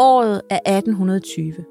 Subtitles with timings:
[0.00, 1.64] Året er 1820.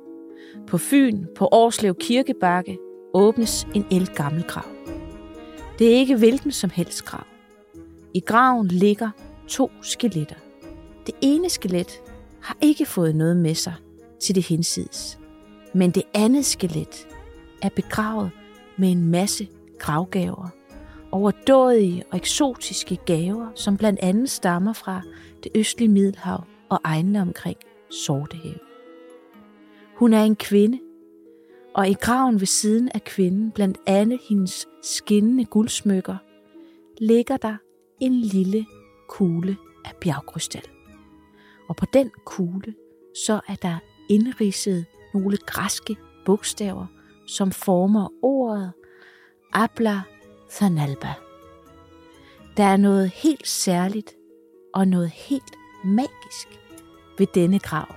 [0.68, 2.78] På Fyn, på Årslev Kirkebakke,
[3.13, 4.65] åbnes en elgammel grav.
[5.79, 7.26] Det er ikke hvilken som helst grav.
[8.13, 9.10] I graven ligger
[9.47, 10.36] to skeletter.
[11.05, 12.01] Det ene skelet
[12.42, 13.74] har ikke fået noget med sig
[14.22, 15.19] til det hinsides.
[15.73, 17.08] Men det andet skelet
[17.62, 18.32] er begravet
[18.78, 19.48] med en masse
[19.80, 20.50] gravgaver.
[21.12, 25.02] Overdådige og eksotiske gaver, som blandt andet stammer fra
[25.44, 27.58] det østlige Middelhav og egnene omkring
[27.90, 28.59] Sortehavet.
[29.96, 30.80] Hun er en kvinde,
[31.73, 36.18] og i graven ved siden af kvinden, blandt alle hendes skinnende guldsmykker,
[36.98, 37.58] ligger der
[38.00, 38.66] en lille
[39.08, 40.63] kugle af bjergkrystal.
[41.70, 42.76] Og på den kugle,
[43.26, 43.77] så er der
[44.10, 46.85] indridset nogle græske bogstaver,
[47.27, 48.72] som former ordet
[49.54, 50.02] Abla
[50.49, 51.13] Thanalba.
[52.58, 54.16] Der er noget helt særligt
[54.74, 56.66] og noget helt magisk
[57.18, 57.96] ved denne grav.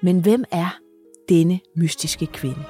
[0.00, 0.78] Men hvem er
[1.28, 2.64] denne mystiske kvinde?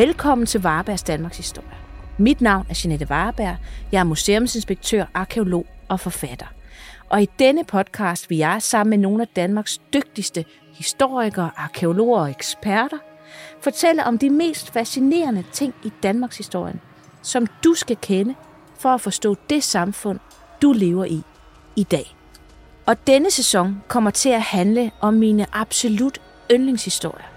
[0.00, 1.76] Velkommen til Varebergs Danmarks Historie.
[2.18, 3.56] Mit navn er Jeanette Vareberg.
[3.92, 6.46] Jeg er museumsinspektør, arkeolog og forfatter.
[7.08, 12.30] Og i denne podcast vil jeg sammen med nogle af Danmarks dygtigste historikere, arkeologer og
[12.30, 12.98] eksperter
[13.60, 16.74] fortælle om de mest fascinerende ting i Danmarks historie,
[17.22, 18.34] som du skal kende
[18.78, 20.18] for at forstå det samfund,
[20.62, 21.22] du lever i
[21.76, 22.16] i dag.
[22.86, 26.18] Og denne sæson kommer til at handle om mine absolut
[26.50, 27.29] yndlingshistorier.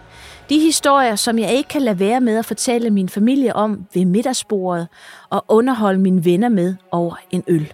[0.50, 4.06] De historier, som jeg ikke kan lade være med at fortælle min familie om ved
[4.06, 4.88] middagsbordet
[5.30, 7.74] og underholde mine venner med over en øl.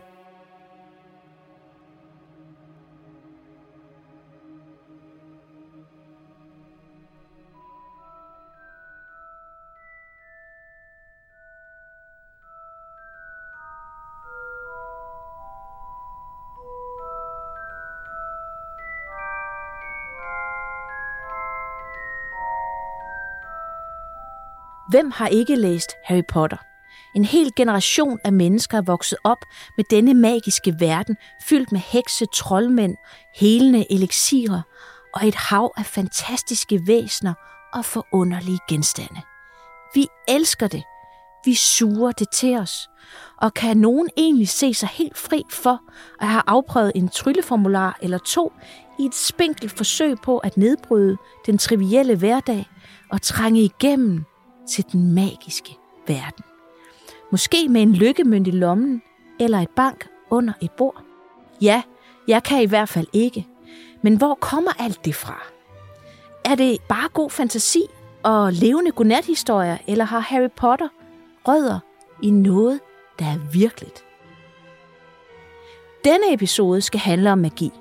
[24.89, 26.57] Hvem har ikke læst Harry Potter?
[27.15, 29.37] En hel generation af mennesker er vokset op
[29.77, 32.95] med denne magiske verden, fyldt med hekse, troldmænd,
[33.35, 34.61] helende elixirer
[35.13, 37.33] og et hav af fantastiske væsner
[37.73, 39.21] og forunderlige genstande.
[39.93, 40.83] Vi elsker det.
[41.45, 42.89] Vi suger det til os.
[43.37, 45.81] Og kan nogen egentlig se sig helt fri for
[46.21, 48.53] at have afprøvet en trylleformular eller to
[48.99, 52.69] i et spinkelt forsøg på at nedbryde den trivielle hverdag
[53.11, 54.25] og trænge igennem
[54.69, 56.43] til den magiske verden.
[57.31, 59.01] Måske med en lykkemønt i lommen
[59.39, 61.03] eller et bank under et bord.
[61.61, 61.81] Ja,
[62.27, 63.47] jeg kan i hvert fald ikke.
[64.01, 65.43] Men hvor kommer alt det fra?
[66.45, 67.81] Er det bare god fantasi
[68.23, 70.87] og levende godnathistorier, eller har Harry Potter
[71.47, 71.79] rødder
[72.23, 72.79] i noget,
[73.19, 74.03] der er virkeligt?
[76.03, 77.71] Denne episode skal handle om magi.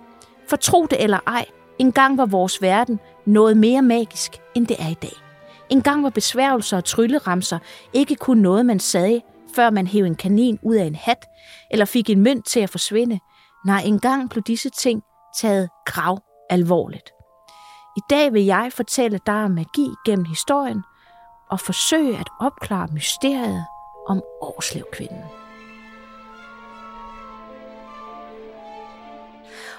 [0.49, 1.44] For tro det eller ej,
[1.78, 5.28] engang var vores verden noget mere magisk, end det er i dag.
[5.71, 7.59] En gang var besværgelser og trylleramser
[7.93, 9.23] ikke kun noget, man sagde,
[9.55, 11.27] før man hævde en kanin ud af en hat,
[11.71, 13.21] eller fik en mønt til at forsvinde.
[13.67, 15.03] Nej, engang blev disse ting
[15.41, 16.19] taget grav
[16.51, 17.11] alvorligt.
[17.97, 20.83] I dag vil jeg fortælle dig om magi gennem historien
[21.51, 23.65] og forsøge at opklare mysteriet
[24.09, 25.23] om Årslevkvinden.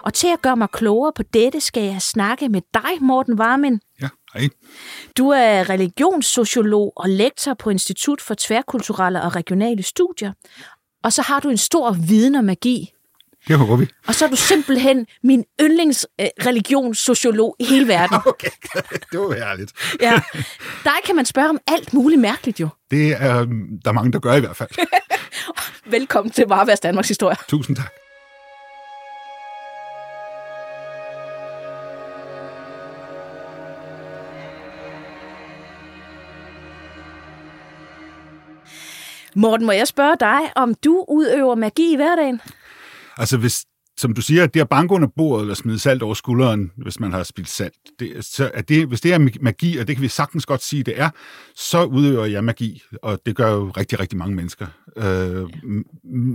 [0.04, 3.82] Og til at gøre mig klogere på dette, skal jeg snakke med dig, Morten Varmen.
[4.02, 4.50] Ja, hej.
[5.18, 10.34] Du er religionssociolog og lektor på Institut for Tværkulturelle og Regionale Studier.
[11.04, 12.94] Og så har du en stor viden om magi.
[13.48, 13.88] Det håber vi.
[14.08, 18.18] Og så er du simpelthen min yndlingsreligionssociolog i hele verden.
[18.26, 18.50] Okay,
[19.12, 19.72] det var herligt.
[20.02, 20.22] Ja.
[20.84, 22.68] Dig kan man spørge om alt muligt mærkeligt jo.
[22.92, 24.70] Det er øhm, der er mange, der gør i hvert fald.
[25.92, 27.36] Velkommen til Vareværs Danmarks Historie.
[27.48, 27.99] Tusind tak.
[39.36, 42.42] Morten, må jeg spørge dig, om du udøver magi i hverdagen?
[43.18, 43.66] Altså, hvis,
[43.98, 47.12] som du siger, det at banke under bordet eller smide salt over skulderen, hvis man
[47.12, 47.74] har spildt salt.
[48.00, 50.84] Det, så er det, hvis det er magi, og det kan vi sagtens godt sige,
[50.84, 51.10] det er,
[51.56, 54.68] så udøver jeg magi, og det gør jo rigtig, rigtig mange mennesker.
[54.98, 55.50] Øh,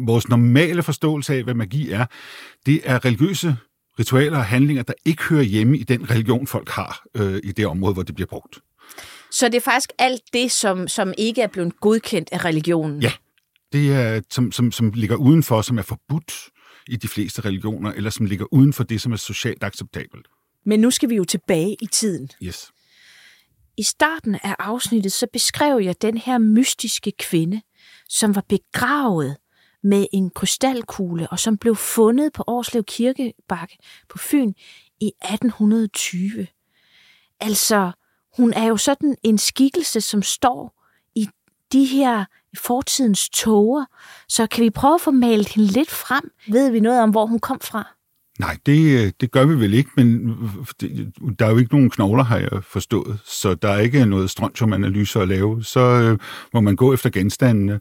[0.07, 2.07] vores normale forståelse af, hvad magi er,
[2.67, 3.57] det er religiøse
[3.99, 7.67] ritualer og handlinger, der ikke hører hjemme i den religion, folk har øh, i det
[7.67, 8.59] område, hvor det bliver brugt.
[9.35, 13.03] Så det er faktisk alt det, som, som ikke er blevet godkendt af religionen?
[13.03, 13.13] Ja,
[13.73, 16.35] det er, som, som, som ligger udenfor, som er forbudt
[16.89, 20.27] i de fleste religioner, eller som ligger uden for det, som er socialt acceptabelt.
[20.67, 22.31] Men nu skal vi jo tilbage i tiden.
[22.43, 22.73] Yes.
[23.77, 27.63] I starten af afsnittet, så beskrev jeg den her mystiske kvinde,
[28.09, 29.37] som var begravet
[29.83, 33.79] med en krystalkugle, og som blev fundet på Årslev Kirkebakke
[34.09, 34.53] på Fyn
[35.01, 36.47] i 1820.
[37.41, 37.93] Altså,
[38.37, 40.85] hun er jo sådan en skikkelse, som står
[41.17, 41.29] i
[41.73, 42.25] de her
[42.59, 43.85] fortidens tåger.
[44.29, 46.31] Så kan vi prøve at få malet hende lidt frem?
[46.49, 47.95] Ved vi noget om, hvor hun kom fra?
[48.39, 51.75] Nej, det, øh, det gør vi vel ikke, men øh, det, der er jo ikke
[51.75, 55.65] nogen knogler, har jeg forstået, så der er ikke noget strontiumanalyse at lave.
[55.65, 56.19] Så øh,
[56.55, 57.81] må man gå efter genstandene,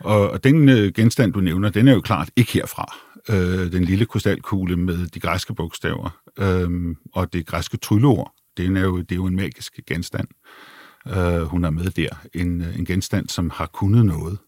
[0.00, 2.94] og, og den øh, genstand, du nævner, den er jo klart ikke herfra.
[3.28, 8.80] Øh, den lille krystalkugle med de græske bogstaver øh, og det græske trylleord, det er
[8.80, 10.28] jo, det er jo en magisk genstand.
[11.08, 12.08] Øh, hun er med der.
[12.34, 14.38] En, øh, en genstand, som har kunnet noget.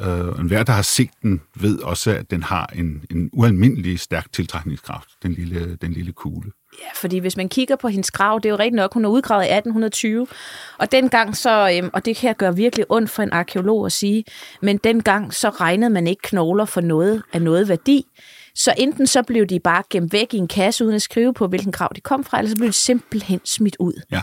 [0.00, 4.00] Øh, en hver, der har set den, ved også, at den har en, en ualmindelig
[4.00, 6.52] stærk tiltrækningskraft, den lille, den lille kugle.
[6.80, 9.08] Ja, fordi hvis man kigger på hendes grav, det er jo rigtigt nok, hun er
[9.08, 10.26] udgravet i 1820,
[10.78, 14.24] og dengang så, øhm, og det her gør virkelig ondt for en arkeolog at sige,
[14.62, 18.06] men dengang så regnede man ikke knogler for noget af noget værdi,
[18.54, 21.46] så enten så blev de bare gemt væk i en kasse, uden at skrive på,
[21.46, 24.02] hvilken grav de kom fra, eller så blev de simpelthen smidt ud.
[24.10, 24.20] Ja.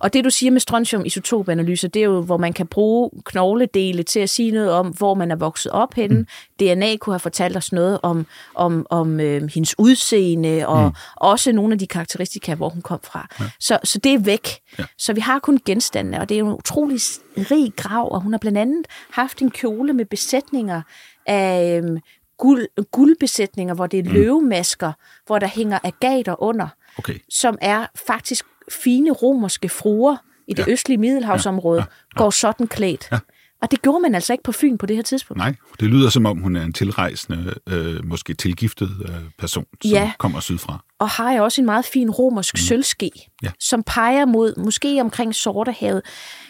[0.00, 4.20] Og det du siger med strontium-isotopanalyse, det er jo, hvor man kan bruge knogledele til
[4.20, 6.18] at sige noget om, hvor man er vokset op henne.
[6.18, 6.26] Mm.
[6.60, 10.94] DNA kunne have fortalt os noget om, om, om øh, hendes udseende, og mm.
[11.16, 13.28] også nogle af de karakteristika, hvor hun kom fra.
[13.40, 13.44] Ja.
[13.60, 14.48] Så, så det er væk.
[14.78, 14.84] Ja.
[14.98, 17.00] Så vi har kun genstande, og det er en utrolig
[17.36, 20.82] rig grav, og hun har blandt andet haft en kjole med besætninger
[21.26, 22.00] af øh,
[22.38, 24.10] guld, guldbesætninger, hvor det er mm.
[24.10, 24.92] løvemasker,
[25.26, 26.68] hvor der hænger agater under,
[26.98, 27.18] okay.
[27.30, 28.44] som er faktisk
[28.82, 30.16] fine romerske fruer
[30.48, 30.72] i det ja.
[30.72, 31.84] østlige middelhavsområde, ja.
[31.84, 32.14] Ja.
[32.14, 32.22] Ja.
[32.22, 33.08] går sådan klædt.
[33.12, 33.18] Ja.
[33.62, 35.38] Og det gjorde man altså ikke på Fyn på det her tidspunkt.
[35.38, 39.90] Nej, det lyder som om, hun er en tilrejsende, øh, måske tilgiftet øh, person, som
[39.90, 40.12] ja.
[40.18, 40.84] kommer sydfra.
[40.98, 42.58] Og har jeg også en meget fin romersk mm.
[42.58, 43.10] sølvske,
[43.42, 43.50] ja.
[43.60, 46.02] som peger mod, måske omkring Sortehavet,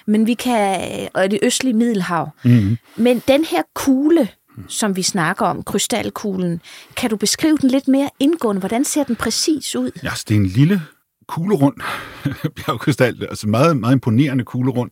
[0.06, 2.30] men vi kan, og det østlige Middelhav.
[2.44, 2.78] Mm.
[2.96, 4.28] Men den her kugle,
[4.69, 6.61] som vi snakker om, krystalkuglen,
[6.97, 8.61] kan du beskrive den lidt mere indgående?
[8.61, 9.91] Hvordan ser den præcis ud?
[10.03, 10.82] Ja, det er en lille
[11.29, 11.76] kuglerund
[12.56, 14.91] bjergkrystal, altså meget, meget imponerende kuglerund,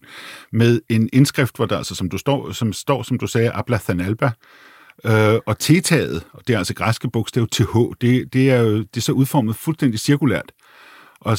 [0.52, 3.78] med en indskrift, hvor der altså, som du står, som står, som du sagde, Abla
[3.78, 4.30] Thanalba,
[5.04, 8.96] øh, og T-taget, og det er altså græske bogstav TH, det, det er jo det
[8.96, 10.52] er så udformet fuldstændig cirkulært,
[11.20, 11.38] og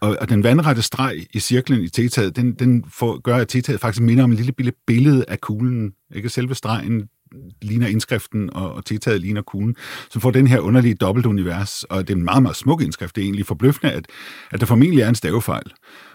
[0.00, 3.80] og, og den vandrette streg i cirklen i T-taget, den, den får, gør, at T-taget
[3.80, 5.92] faktisk minder om en lille billede af kuglen.
[6.14, 7.08] Ikke selve stregen
[7.62, 9.76] ligner indskriften, og, og tiltaget ligner kuglen,
[10.10, 13.16] som får den her underlige dobbeltunivers, og det er en meget, meget smuk indskrift.
[13.16, 14.06] Det er egentlig forbløffende, at,
[14.50, 15.72] at der formentlig er en stavefejl.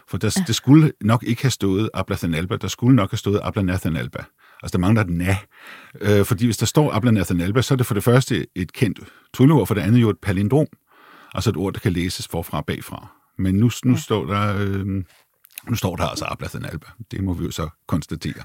[0.07, 0.43] For der, ja.
[0.47, 4.23] det skulle nok ikke have stået Abla Alba, der skulle nok have stået Abla Alba.
[4.63, 5.37] Altså, der mangler et na.
[6.01, 8.99] Øh, fordi hvis der står Abla Alba, så er det for det første et kendt
[9.33, 10.67] trylleord, for det andet jo et palindrom.
[11.33, 13.07] Altså et ord, der kan læses forfra og bagfra.
[13.37, 13.99] Men nu, nu, ja.
[13.99, 14.85] står der, øh,
[15.69, 16.87] nu står der altså Abla Alba.
[17.11, 18.43] Det må vi jo så konstatere.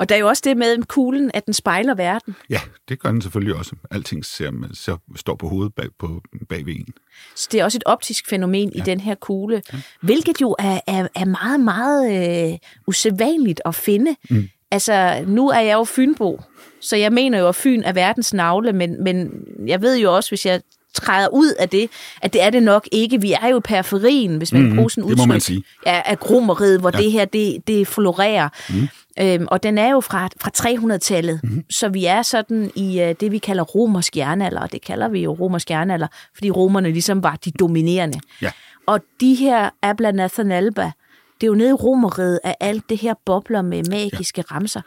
[0.00, 2.36] Og der er jo også det med kuglen, at den spejler verden.
[2.50, 3.72] Ja, det gør den selvfølgelig også.
[3.90, 6.86] Alting ser, ser, står på hovedet bag, på, bag ved en.
[7.34, 8.78] Så det er også et optisk fænomen ja.
[8.78, 9.78] i den her kugle, ja.
[10.00, 14.16] hvilket jo er, er, er meget, meget øh, usædvanligt at finde.
[14.30, 14.48] Mm.
[14.70, 16.40] Altså, nu er jeg jo Fynbo,
[16.80, 19.30] så jeg mener jo, at Fyn er verdens navle, men, men
[19.66, 20.60] jeg ved jo også, hvis jeg
[20.94, 21.90] træder ud af det,
[22.22, 23.20] at det er det nok ikke.
[23.20, 25.62] Vi er jo i periferien, hvis man mm, bruger sådan udtryk, det må man sige.
[25.86, 27.02] Ja, af hvor ja.
[27.02, 28.48] det her, det, det florerer.
[28.70, 28.88] Mm.
[29.20, 31.64] Øhm, og den er jo fra, fra 300-tallet, mm-hmm.
[31.70, 35.22] så vi er sådan i uh, det, vi kalder romersk jernalder, og det kalder vi
[35.22, 38.20] jo romersk jernalder, fordi romerne ligesom var de dominerende.
[38.42, 38.50] Ja.
[38.86, 40.92] Og de her Abla Nathan Alba,
[41.40, 44.54] det er jo nede i romeriet af alt det her bobler med magiske ja.
[44.54, 44.80] ramser.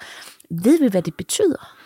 [0.50, 1.78] Ved vi, hvad det betyder?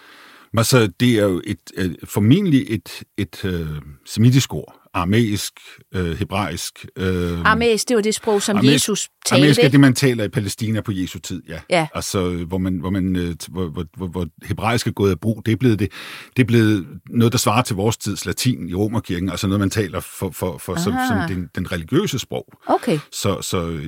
[0.57, 5.53] Altså, det er jo et, et, formentlig et, et, uh, semitisk ord, aramæisk,
[5.95, 6.85] øh, hebraisk.
[6.95, 9.35] Øh, aramæisk, det var det sprog, som aramæisk, Jesus talte.
[9.35, 11.59] Aramæisk er det, man taler i Palæstina på Jesu tid, ja.
[11.69, 11.87] ja.
[11.95, 15.41] Altså, hvor, man, hvor, man, øh, hvor, hvor, hvor, hvor hebraisk er gået af brug,
[15.45, 15.91] det er, blevet det,
[16.37, 19.69] det er blevet noget, der svarer til vores tids latin i Romerkirken, altså noget, man
[19.69, 22.45] taler for, for, for som, som den, den religiøse sprog.
[22.67, 22.99] Okay.
[23.11, 23.79] Så, så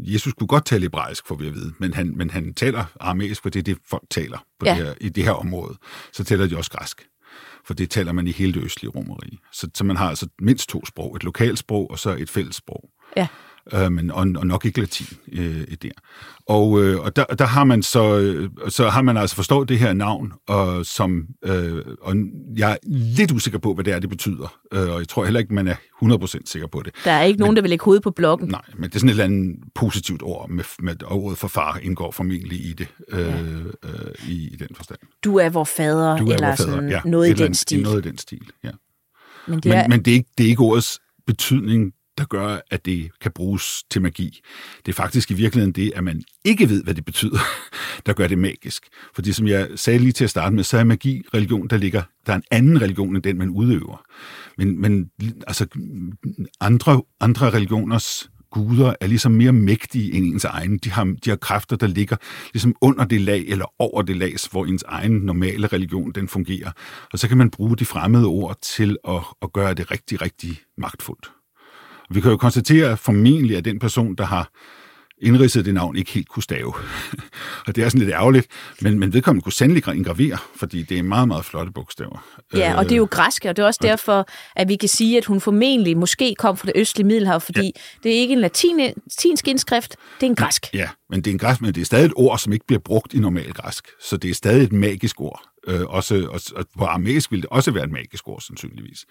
[0.00, 3.42] Jesus kunne godt tale hebraisk, får vi at vide, men han, men han taler aramæisk,
[3.42, 4.74] for det er det, folk taler på ja.
[4.74, 5.78] det her, i det her område.
[6.12, 7.06] Så taler de også græsk
[7.66, 9.38] for det taler man i hele det østlige romerige.
[9.52, 12.90] Så, så man har altså mindst to sprog, et lokalsprog og så et fællessprog.
[13.16, 13.26] Ja
[13.74, 15.90] øh, men, og, og nok ikke latin øh, der.
[16.48, 19.78] Og, øh, og der, der har man så, øh, så har man altså forstået det
[19.78, 22.16] her navn, og, som, øh, og
[22.56, 24.58] jeg er lidt usikker på, hvad det er, det betyder.
[24.72, 26.94] Øh, og jeg tror heller ikke, man er 100% sikker på det.
[27.04, 28.48] Der er ikke men, nogen, der vil lægge hovedet på blokken.
[28.48, 31.48] Nej, men det er sådan et eller andet positivt ord, med, med og ordet for
[31.48, 33.40] far indgår formentlig i det, øh, ja.
[33.84, 34.98] øh, i, i den forstand.
[35.24, 37.82] Du er vor fader, du er eller vor fader, sådan ja, noget i den stil.
[37.82, 38.70] Noget i den stil, ja.
[39.46, 39.82] Men det, er...
[39.82, 43.32] men, men det, er ikke, det er ikke ordets betydning, der gør, at det kan
[43.32, 44.40] bruges til magi.
[44.86, 47.38] Det er faktisk i virkeligheden det, at man ikke ved, hvad det betyder,
[48.06, 48.86] der gør det magisk.
[49.14, 52.02] Fordi som jeg sagde lige til at starte med, så er magi religion, der ligger,
[52.26, 54.04] der er en anden religion end den, man udøver.
[54.58, 55.10] Men, men
[55.46, 55.66] altså,
[56.60, 60.78] andre, andre religioners guder er ligesom mere mægtige end ens egen.
[60.78, 62.16] De har, de har kræfter, der ligger
[62.52, 66.70] ligesom under det lag eller over det lag, hvor ens egen normale religion den fungerer.
[67.12, 70.60] Og så kan man bruge de fremmede ord til at, at gøre det rigtig, rigtig
[70.78, 71.30] magtfuldt.
[72.10, 74.50] Vi kan jo konstatere at formentlig, at den person, der har
[75.22, 76.72] indridset det navn, ikke helt kunne stave.
[77.66, 78.46] og det er sådan lidt ærgerligt,
[78.80, 82.26] men, men vedkommende kunne sandelig ingravere, fordi det er meget, meget flotte bogstaver.
[82.54, 85.16] Ja, og det er jo græsk, og det er også derfor, at vi kan sige,
[85.16, 87.70] at hun formentlig måske kom fra det østlige Middelhav, fordi ja.
[88.02, 90.66] det er ikke en latin, latinsk indskrift, det er en græsk.
[90.74, 92.80] Ja, men det er en græsk, men det er stadig et ord, som ikke bliver
[92.80, 95.42] brugt i normal græsk, så det er stadig et magisk ord.
[95.68, 99.06] Øh, også, og, og på aramæisk vil det også være et magisk ord, sandsynligvis.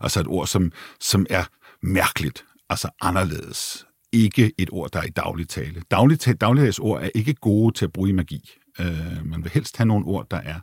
[0.00, 1.44] Altså et ord, som, som er
[1.84, 3.86] mærkeligt, altså anderledes.
[4.12, 5.82] Ikke et ord, der er i daglig tale.
[5.90, 8.50] Daglig, ord er ikke gode til at bruge i magi.
[8.80, 10.60] Øh, man vil helst have nogle ord, der er,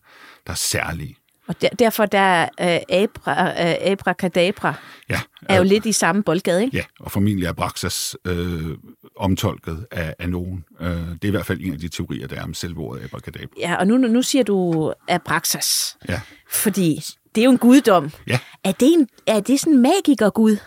[0.47, 1.15] der er særlige.
[1.47, 4.73] Og der, derfor der er uh, abra, uh, abracadabra
[5.09, 6.77] ja, er jo uh, lidt i samme boldgade, ikke?
[6.77, 8.77] Ja, og formentlig er Braxas øh,
[9.17, 10.65] omtolket af, af nogen.
[10.79, 13.03] Uh, det er i hvert fald en af de teorier, der er om selve ordet
[13.03, 13.53] abracadabra.
[13.59, 15.97] Ja, og nu, nu siger du Abraxas.
[16.09, 16.21] Ja.
[16.49, 17.03] Fordi
[17.35, 18.11] det er jo en guddom.
[18.27, 18.39] Ja.
[18.63, 20.57] Er det, en, er det sådan en magiker-gud?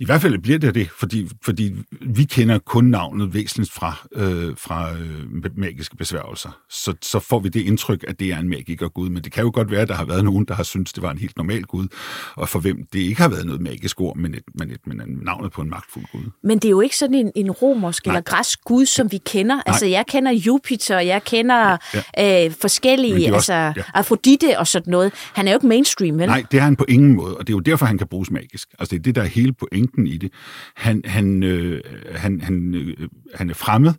[0.00, 4.54] I hvert fald bliver det det, fordi, fordi vi kender kun navnet væsentligt fra, øh,
[4.58, 6.58] fra øh, magiske besværgelser.
[6.70, 9.08] Så, så får vi det indtryk, at det er en magiker gud.
[9.08, 11.02] Men det kan jo godt være, at der har været nogen, der har syntes, det
[11.02, 11.88] var en helt normal gud,
[12.34, 15.00] og for hvem det ikke har været noget magisk ord, men, et, men, et, men
[15.22, 16.30] navnet på en magtfuld gud.
[16.42, 18.12] Men det er jo ikke sådan en, en romersk Nej.
[18.12, 19.54] eller græsk gud, som vi kender.
[19.54, 19.62] Nej.
[19.66, 21.76] Altså, jeg kender Jupiter, jeg kender
[22.16, 22.46] ja.
[22.46, 23.84] øh, forskellige, også, altså ja.
[23.94, 25.12] Afrodite og sådan noget.
[25.32, 26.26] Han er jo ikke mainstream, vel?
[26.28, 28.30] Nej, det er han på ingen måde, og det er jo derfor, han kan bruges
[28.30, 28.68] magisk.
[28.78, 30.32] Altså, det er det, der er hele pointen pointen i det.
[30.76, 31.80] Han, han, øh,
[32.14, 33.92] han, han, øh, han er fremmed.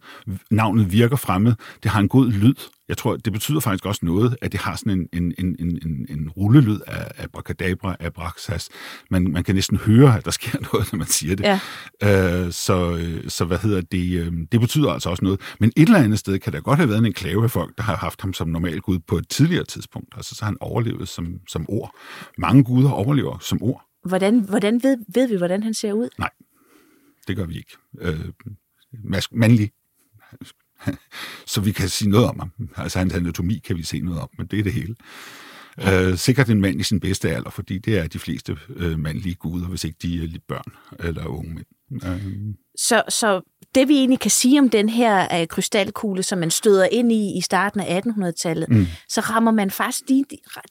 [0.51, 1.53] Navnet virker fremmed.
[1.83, 2.55] Det har en god lyd.
[2.89, 6.05] Jeg tror, det betyder faktisk også noget, at det har sådan en, en, en, en,
[6.09, 8.69] en rullelyd af abracadabra, abraxas.
[9.11, 11.43] Man, man kan næsten høre, at der sker noget, når man siger det.
[11.43, 11.59] Ja.
[12.45, 14.19] Øh, så, så hvad hedder det?
[14.19, 15.41] Øh, det betyder altså også noget.
[15.59, 17.83] Men et eller andet sted kan der godt have været en enklave af folk, der
[17.83, 20.13] har haft ham som normal gud på et tidligere tidspunkt.
[20.15, 21.95] Altså så har han overlevet som, som ord.
[22.37, 23.86] Mange guder overlever som ord.
[24.07, 26.09] Hvordan, hvordan ved, ved vi, hvordan han ser ud?
[26.19, 26.29] Nej,
[27.27, 27.77] det gør vi ikke.
[27.99, 28.19] Øh,
[29.31, 29.71] mandlig.
[31.45, 32.51] Så vi kan sige noget om ham.
[32.75, 34.95] Altså hans anatomi kan vi se noget om, men det er det hele.
[35.87, 39.35] Øh, sikkert en mand i sin bedste alder, fordi det er de fleste øh, mandlige
[39.35, 41.65] guder, hvis ikke de er lidt børn eller unge mænd.
[42.05, 42.53] Øh.
[42.75, 43.41] Så, så
[43.75, 47.37] det vi egentlig kan sige om den her uh, krystalkugle, som man støder ind i
[47.37, 48.87] i starten af 1800-tallet, mm.
[49.09, 50.03] så rammer man faktisk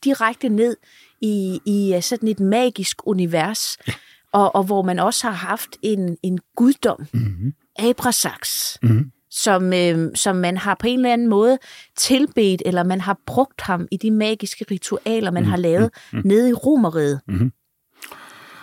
[0.05, 0.77] direkte ned
[1.21, 3.93] i, i øh, sådan et magisk univers, ja.
[4.33, 7.53] og, og hvor man også har haft en, en guddom, mm-hmm.
[7.79, 9.11] Abrasax, mm-hmm.
[9.31, 11.59] som, øh, som man har på en eller anden måde
[11.97, 15.51] tilbedt, eller man har brugt ham i de magiske ritualer, man mm-hmm.
[15.51, 16.29] har lavet mm-hmm.
[16.29, 17.21] nede i Romeriet.
[17.29, 17.53] Mm-hmm.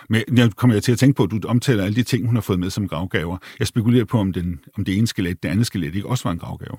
[0.08, 2.34] Men jeg kommer jeg til at tænke på, at du omtaler alle de ting, hun
[2.34, 3.36] har fået med som gravgaver.
[3.58, 6.32] Jeg spekulerer på, om, den, om det ene skelet, det andet skelet ikke også var
[6.32, 6.76] en gravgave.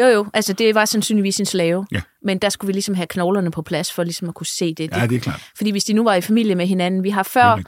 [0.00, 0.26] Jo, jo.
[0.34, 1.86] Altså, det var sandsynligvis en slave.
[1.92, 2.00] Ja.
[2.22, 4.90] Men der skulle vi ligesom have knoglerne på plads, for ligesom at kunne se det.
[4.92, 5.50] Ja, det er klart.
[5.56, 7.62] Fordi hvis de nu var i familie med hinanden, vi har før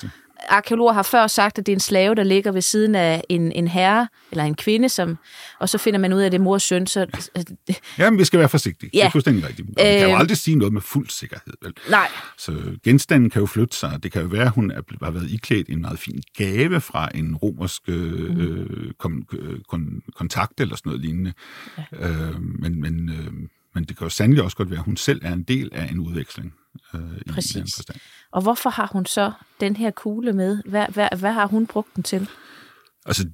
[0.49, 3.53] arkeologer har før sagt, at det er en slave, der ligger ved siden af en,
[3.53, 5.19] en herre eller en kvinde, som,
[5.59, 6.87] og så finder man ud af, at det er mors søn.
[6.87, 7.07] Så,
[7.99, 8.91] ja, men vi skal være forsigtige.
[8.95, 8.99] Ja.
[8.99, 9.69] Det er fuldstændig rigtigt.
[9.69, 10.21] Øh, kan jo øhm.
[10.21, 11.53] aldrig sige noget med fuld sikkerhed.
[11.63, 11.73] Vel?
[11.91, 12.09] Nej.
[12.39, 12.53] Så
[12.85, 14.03] genstanden kan jo flytte sig.
[14.03, 17.09] Det kan jo være, at hun er, har været iklædt en meget fin gave fra
[17.15, 18.93] en romersk øh, mm.
[18.99, 19.27] kon,
[19.69, 21.33] kon, kontakt eller sådan noget lignende.
[21.79, 22.09] Ja.
[22.09, 25.21] Øh, men, men, øh, men det kan jo sandelig også godt være, at hun selv
[25.25, 26.55] er en del af en udveksling.
[26.95, 27.01] Øh,
[27.31, 27.79] Præcis.
[27.79, 27.83] I
[28.33, 30.63] og hvorfor har hun så den her kugle med?
[30.67, 32.29] Hvad, hvad, hvad har hun brugt den til?
[33.07, 33.29] Altså,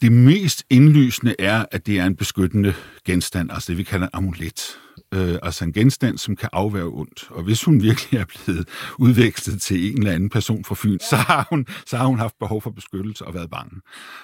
[0.00, 4.10] det mest indlysende er, at det er en beskyttende genstand, altså det vi kalder en
[4.12, 4.78] amulet.
[5.14, 7.26] Øh, altså en genstand, som kan afværge ondt.
[7.30, 8.68] Og hvis hun virkelig er blevet
[8.98, 12.34] udvekslet til en eller anden person fra Fyn, så har hun, så har hun haft
[12.38, 13.80] behov for beskyttelse og været bange.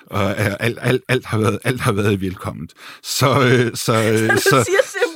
[0.06, 2.72] Og øh, alt, alt, alt, har, været, alt har været velkomment.
[3.02, 3.92] Så, øh, så,
[4.50, 5.07] så, så,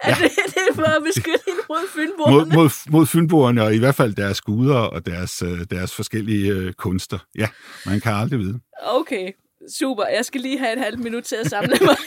[0.00, 2.36] at det, det er for at beskytte hende mod fynboerne.
[2.36, 6.52] Mod, mod, mod fynboerne, og i hvert fald deres guder og deres, øh, deres forskellige
[6.52, 7.18] øh, kunster.
[7.38, 7.48] Ja,
[7.86, 8.60] man kan aldrig vide.
[8.82, 9.32] Okay,
[9.78, 10.06] super.
[10.06, 11.96] Jeg skal lige have et halvt minut til at samle mig.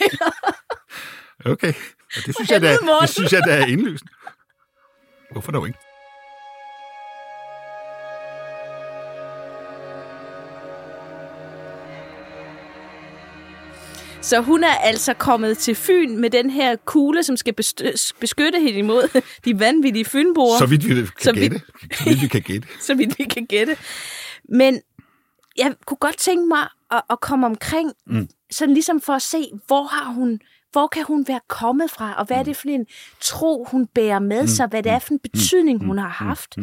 [1.44, 1.72] Okay,
[2.16, 4.12] og det synes, jeg, da, det synes jeg, der er indlysende.
[5.32, 5.78] Hvorfor dog ikke?
[14.26, 17.54] Så hun er altså kommet til Fyn med den her kugle, som skal
[18.20, 20.58] beskytte hende imod de vanvittige fynboer.
[20.58, 21.60] Så vidt vi kan Så gætte.
[21.92, 22.68] Så vidt vi kan gætte.
[22.86, 23.76] så vidt vi kan gætte.
[24.48, 24.80] Men
[25.56, 28.28] jeg kunne godt tænke mig at, at komme omkring, mm.
[28.50, 30.40] sådan ligesom for at se, hvor har hun,
[30.76, 32.86] hvor kan hun være kommet fra, og hvad er det for en
[33.20, 36.56] tro, hun bærer med sig, hvad det er for en betydning, hun har haft.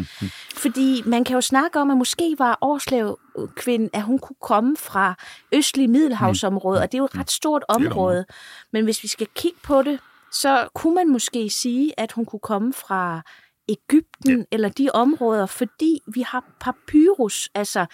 [0.55, 3.19] Fordi man kan jo snakke om, at måske var Årslev
[3.55, 5.15] kvinde, at hun kunne komme fra
[5.51, 8.25] østlige Middelhavsområdet, og det er jo et ret stort område.
[8.73, 9.99] Men hvis vi skal kigge på det,
[10.31, 13.21] så kunne man måske sige, at hun kunne komme fra
[13.69, 14.43] Ægypten ja.
[14.51, 17.85] eller de områder, fordi vi har papyrus, altså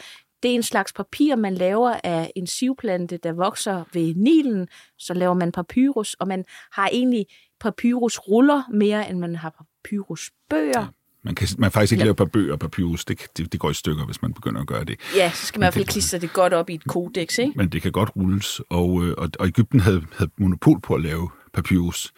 [0.43, 4.67] det er en slags papir, man laver af en sivplante, der vokser ved Nilen.
[4.97, 7.25] Så laver man papyrus, og man har egentlig
[7.59, 10.87] papyrusruller mere, end man har papyrusbøger.
[11.23, 13.05] Man kan man faktisk ikke lave par bøger og papyrus.
[13.05, 14.99] Det, det, det går i stykker, hvis man begynder at gøre det.
[15.15, 17.53] Ja, så skal man i hvert fald klistre det godt op i et kodex, ikke?
[17.55, 18.61] Men det kan godt rulles.
[18.69, 22.13] Og, øh, og, og Ægypten havde, havde monopol på at lave papyrus.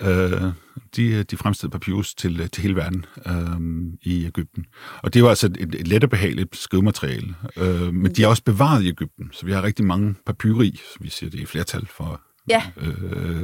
[0.00, 0.42] Øh,
[0.96, 4.66] de, de fremstillede papyrus til, til hele verden øh, i Ægypten.
[5.02, 7.34] Og det var altså et, et let og behageligt skrivemateriale.
[7.56, 11.04] Øh, men de er også bevaret i Ægypten, så vi har rigtig mange papyri, som
[11.04, 12.62] vi siger det i flertal for, Ja.
[12.76, 13.40] øh,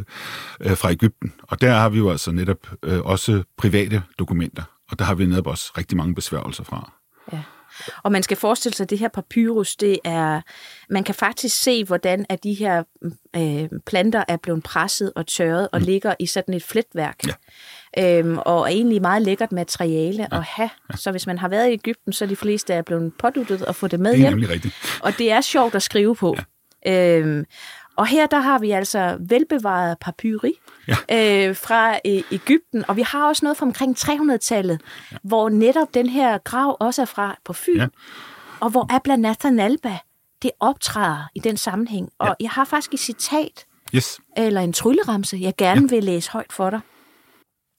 [0.61, 1.33] øh, fra Ægypten.
[1.43, 5.27] Og der har vi jo altså netop øh, også private dokumenter, og der har vi
[5.27, 6.93] netop også rigtig mange besværgelser fra.
[7.33, 7.43] Ja.
[8.03, 10.41] Og man skal forestille sig, at det her papyrus, det er,
[10.91, 12.83] man kan faktisk se, hvordan at de her
[13.37, 17.21] øh, planter er blevet presset og tørret og ligger i sådan et fletværk.
[17.27, 18.19] Ja.
[18.19, 20.39] Øhm, og er egentlig meget lækkert materiale ja.
[20.39, 20.71] at have.
[20.95, 23.77] Så hvis man har været i Ægypten, så er de fleste er blevet påduttet og
[23.77, 24.49] få det med Det er hjem.
[24.51, 24.75] rigtigt.
[25.03, 26.37] Og det er sjovt at skrive på.
[26.87, 27.19] Ja.
[27.19, 27.45] Øhm,
[27.97, 30.53] og her der har vi altså velbevaret papyri
[30.89, 31.49] Ja.
[31.49, 34.81] øh, fra øh, Ægypten, og vi har også noget fra omkring 300-tallet,
[35.13, 35.17] ja.
[35.23, 37.87] hvor netop den her grav også er fra på Fyn, Ja.
[38.61, 39.99] og hvor Abla Nathan Alba,
[40.43, 42.09] det optræder i den sammenhæng.
[42.19, 42.33] Og Ja.
[42.41, 44.21] jeg har faktisk et citat, Yes.
[44.37, 45.87] eller en trylleramse, jeg gerne ja.
[45.97, 46.81] vil læse højt for dig,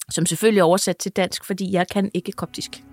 [0.10, 2.84] som selvfølgelig er oversat til dansk, fordi jeg kan ikke koptisk.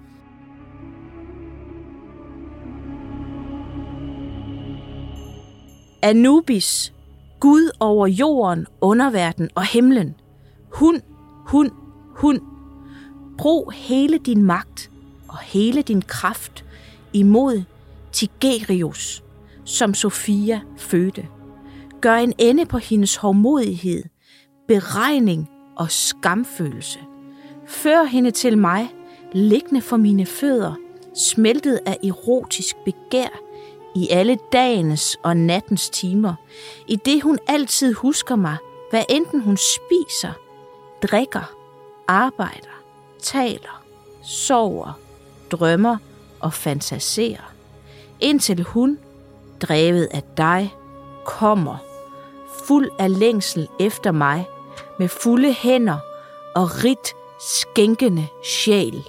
[6.02, 6.92] Anubis,
[7.40, 10.14] Gud over jorden, underverden og himlen.
[10.72, 11.00] Hun,
[11.46, 11.70] hun,
[12.16, 12.40] hun.
[13.38, 14.90] Brug hele din magt
[15.28, 16.64] og hele din kraft
[17.12, 17.62] imod
[18.12, 19.24] Tigerius,
[19.64, 21.28] som Sofia fødte.
[22.00, 24.02] Gør en ende på hendes hårdmodighed,
[24.68, 26.98] beregning og skamfølelse.
[27.66, 28.94] Før hende til mig,
[29.32, 30.74] liggende for mine fødder,
[31.14, 33.28] smeltet af erotisk begær,
[33.94, 36.34] i alle dagens og nattens timer,
[36.86, 38.56] i det hun altid husker mig,
[38.90, 40.32] hvad enten hun spiser,
[41.02, 41.52] drikker,
[42.08, 42.82] arbejder,
[43.22, 43.82] taler,
[44.22, 44.98] sover,
[45.50, 45.96] drømmer
[46.40, 47.52] og fantaserer,
[48.20, 48.98] indtil hun,
[49.60, 50.74] drevet af dig,
[51.24, 51.76] kommer,
[52.66, 54.48] fuld af længsel efter mig,
[54.98, 55.98] med fulde hænder
[56.54, 59.02] og rigt skænkende sjæl,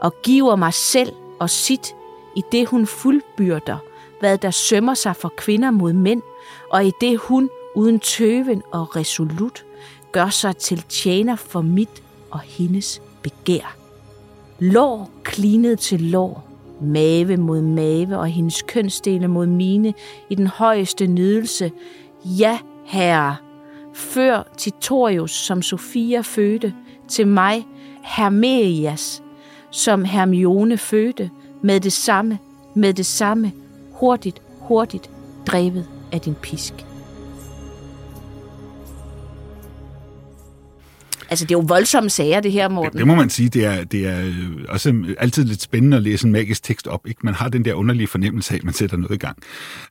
[0.00, 1.94] og giver mig selv og sit,
[2.36, 3.78] i det hun fuldbyrder,
[4.22, 6.22] hvad der sømmer sig for kvinder mod mænd,
[6.70, 9.64] og i det hun uden tøven og resolut
[10.12, 13.76] gør sig til tjener for mit og hendes begær.
[14.58, 16.48] Lår klinet til lår,
[16.80, 19.94] mave mod mave og hendes kønsdele mod mine
[20.30, 21.72] i den højeste nydelse.
[22.24, 23.36] Ja, herre,
[23.94, 26.74] før Titorius, som Sofia fødte,
[27.08, 27.66] til mig,
[28.02, 29.22] Hermeias,
[29.70, 31.30] som Hermione fødte,
[31.62, 32.38] med det samme,
[32.74, 33.52] med det samme,
[34.02, 35.10] hurtigt, hurtigt,
[35.46, 36.91] drevet af din pisk.
[41.32, 42.98] Altså, det er jo voldsomme sager, det her, Morten.
[42.98, 44.34] Det må man sige, det er, det er øh,
[44.68, 47.06] også øh, altid lidt spændende at læse en magisk tekst op.
[47.06, 47.20] Ikke?
[47.24, 49.38] Man har den der underlige fornemmelse af, at man sætter noget i gang.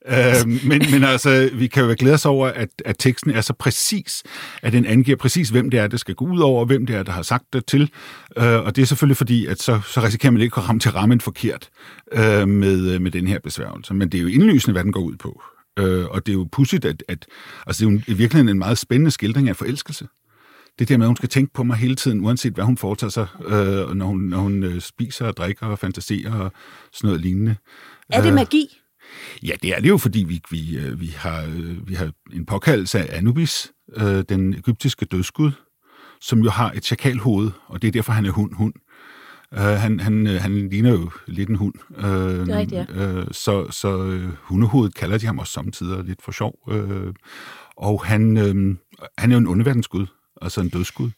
[0.07, 3.53] Øh, men, men altså, vi kan jo glæde os over, at, at teksten er så
[3.53, 4.23] præcis,
[4.61, 6.95] at den angiver præcis, hvem det er, det skal gå ud over, og hvem det
[6.95, 7.91] er, der har sagt det til.
[8.37, 10.91] Øh, og det er selvfølgelig fordi, at så, så risikerer man ikke at ramme til
[10.91, 11.69] rammen forkert
[12.13, 13.93] øh, med, øh, med den her besværgelse.
[13.93, 15.41] Men det er jo indlysende, hvad den går ud på.
[15.79, 17.25] Øh, og det er jo pudsigt, at, at
[17.67, 20.07] altså, det er jo i virkeligheden en meget spændende skildring af forelskelse
[20.79, 23.11] det der med, at hun skal tænke på mig hele tiden, uanset hvad hun foretager
[23.11, 26.51] sig, øh, når hun, når hun øh, spiser og drikker og fantaserer og
[26.93, 27.55] sådan noget lignende.
[28.09, 28.77] Er det magi?
[29.43, 32.45] Ja, det er det jo, fordi vi, vi, øh, vi, har, øh, vi har en
[32.45, 35.51] påkaldelse af Anubis, øh, den egyptiske dødsgud,
[36.21, 38.73] som jo har et chakalhoved, og det er derfor, han er hund-hund.
[39.51, 41.73] Uh, han, han, han ligner jo lidt en hund.
[41.89, 43.19] Uh, det er rigtigt, ja.
[43.19, 46.59] uh, så så uh, hundehovedet kalder de ham også samtidig lidt for sjov.
[46.67, 47.13] Uh,
[47.77, 48.75] og han, uh,
[49.17, 50.05] han er jo en underverdensgud
[50.41, 51.09] altså en dødsgud.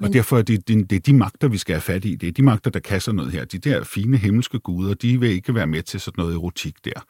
[0.00, 0.08] Men...
[0.08, 2.14] Og derfor er det, det, det er de magter, vi skal have fat i.
[2.14, 3.44] Det er de magter, der kan sådan noget her.
[3.44, 7.04] De der fine himmelske guder, de vil ikke være med til sådan noget erotik der,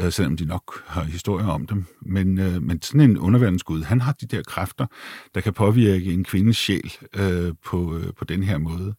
[0.00, 1.84] øh, selvom de nok har historier om dem.
[2.02, 4.86] Men, øh, men sådan en underverdensgud, han har de der kræfter,
[5.34, 8.94] der kan påvirke en kvindes sjæl øh, på, øh, på den her måde.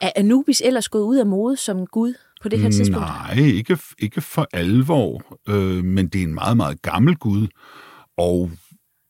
[0.00, 3.06] Er Anubis ellers gået ud af mode som gud på det her tidspunkt?
[3.06, 7.46] Nej, ikke, ikke for alvor, øh, men det er en meget, meget gammel gud,
[8.16, 8.50] og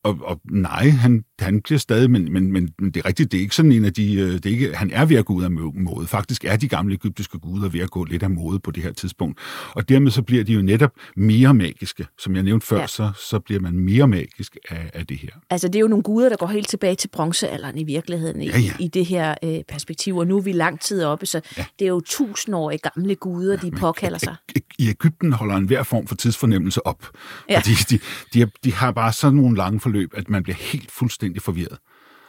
[0.05, 3.43] og, og nej, han, han bliver stadig, men, men, men det er rigtigt, det er
[3.43, 5.45] ikke sådan en af de, øh, det er ikke, han er ved at gå ud
[5.45, 6.07] af mode.
[6.07, 8.93] Faktisk er de gamle egyptiske guder ved at gå lidt af mode på det her
[8.93, 9.39] tidspunkt.
[9.71, 12.07] Og dermed så bliver de jo netop mere magiske.
[12.19, 12.87] Som jeg nævnte før, ja.
[12.87, 15.29] så, så bliver man mere magisk af, af det her.
[15.51, 18.47] Altså det er jo nogle guder, der går helt tilbage til bronzealderen i virkeligheden i,
[18.47, 18.73] ja, ja.
[18.81, 21.65] i det her øh, perspektiv, og nu er vi lang tid oppe, så ja.
[21.79, 24.37] det er jo tusindårige gamle guder, ja, de påkalder sig.
[24.79, 27.09] I Ægypten holder en hver form for tidsfornemmelse op.
[27.51, 27.59] Ja.
[27.59, 27.99] Fordi de,
[28.35, 31.79] de, de har bare sådan nogle lange forløb, at man bliver helt fuldstændig forvirret.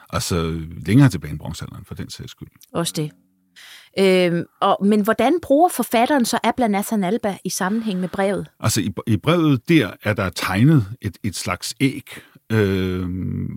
[0.10, 2.48] Altså længere tilbage end bronzealderen, for den sags skyld.
[2.74, 3.12] Også det.
[4.00, 8.48] Øhm, og, men hvordan bruger forfatteren så Abla Nathan Alba i sammenhæng med brevet?
[8.60, 12.10] Altså i, i brevet der er der tegnet et, et slags æg,
[12.52, 13.06] øh,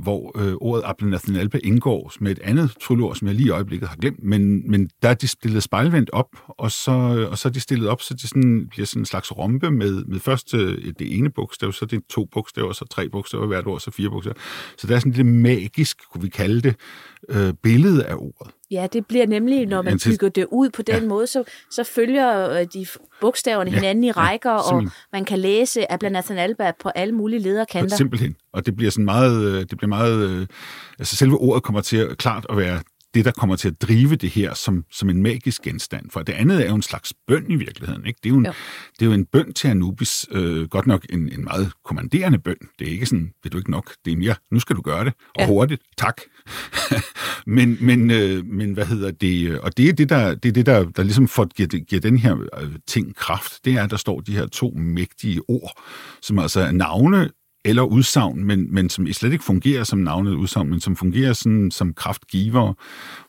[0.02, 3.96] hvor øh, ordet Ablanathan indgår med et andet trylleord, som jeg lige i øjeblikket har
[3.96, 6.90] glemt, men, men der er de stillet spejlvendt op, og så,
[7.30, 10.04] og så er de stillet op, så det sådan, bliver sådan en slags rompe med,
[10.04, 13.80] med først øh, det ene bogstav, så det to bogstaver, så tre bogstaver hvert ord,
[13.80, 14.38] så fire bogstaver.
[14.78, 16.76] Så der er sådan lidt magisk, kunne vi kalde det,
[17.28, 18.54] øh, billede af ordet.
[18.70, 21.08] Ja, det bliver nemlig, når man bygger det ud på den ja.
[21.08, 22.86] måde, så, så følger øh, de
[23.20, 23.76] bogstaverne ja.
[23.76, 27.40] hinanden i rækker, ja, og man kan læse af blandt Nathan Alba på alle mulige
[27.40, 27.96] lederkanter.
[27.96, 28.36] Simpelthen.
[28.52, 30.46] Og det bliver sådan meget, øh, det bliver meget, øh,
[30.98, 32.80] altså selve ordet kommer til at, klart at være
[33.14, 36.10] det, der kommer til at drive det her som, som en magisk genstand.
[36.10, 38.06] For det andet er jo en slags bøn i virkeligheden.
[38.06, 38.20] Ikke?
[38.22, 38.52] Det, er jo en, jo.
[38.98, 40.26] det er jo en bøn til Anubis.
[40.30, 42.56] Øh, godt nok en, en meget kommanderende bøn.
[42.78, 43.94] Det er ikke sådan, vil du ikke nok?
[44.04, 45.46] Det er mere, nu skal du gøre det, og ja.
[45.46, 46.20] hurtigt, tak.
[47.48, 49.48] men, men, øh, men hvad hedder det?
[49.48, 52.00] Øh, og det er det, der, det er det, der, der ligesom får, giver, giver
[52.00, 53.64] den her øh, ting kraft.
[53.64, 55.82] Det er, at der står de her to mægtige ord,
[56.22, 57.30] som altså er navne
[57.64, 61.70] eller udsagn, men, men som slet ikke fungerer som navnet udsagn, men som fungerer sådan,
[61.70, 62.72] som kraftgiver.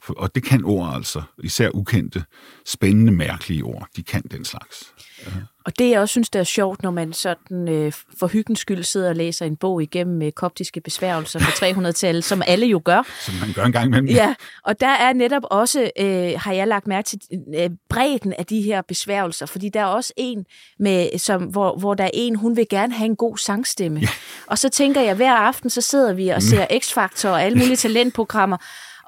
[0.07, 2.23] Og det kan ord altså, især ukendte,
[2.65, 3.87] spændende, mærkelige ord.
[3.95, 4.93] De kan den slags.
[5.25, 5.31] Ja.
[5.65, 8.83] Og det, jeg også synes, der er sjovt, når man sådan øh, for hyggens skyld
[8.83, 13.07] sidder og læser en bog igennem med koptiske besværgelser fra 300-tallet, som alle jo gør.
[13.19, 14.07] Som man gør en gang imellem.
[14.07, 17.19] Ja, og der er netop også, øh, har jeg lagt mærke til,
[17.55, 20.45] øh, bredden af de her besværgelser, fordi der er også en,
[20.79, 23.99] med, som, hvor, hvor der er en, hun vil gerne have en god sangstemme.
[23.99, 24.07] Ja.
[24.47, 27.75] Og så tænker jeg, hver aften, så sidder vi og ser X-Factor og alle mulige
[27.75, 28.57] talentprogrammer,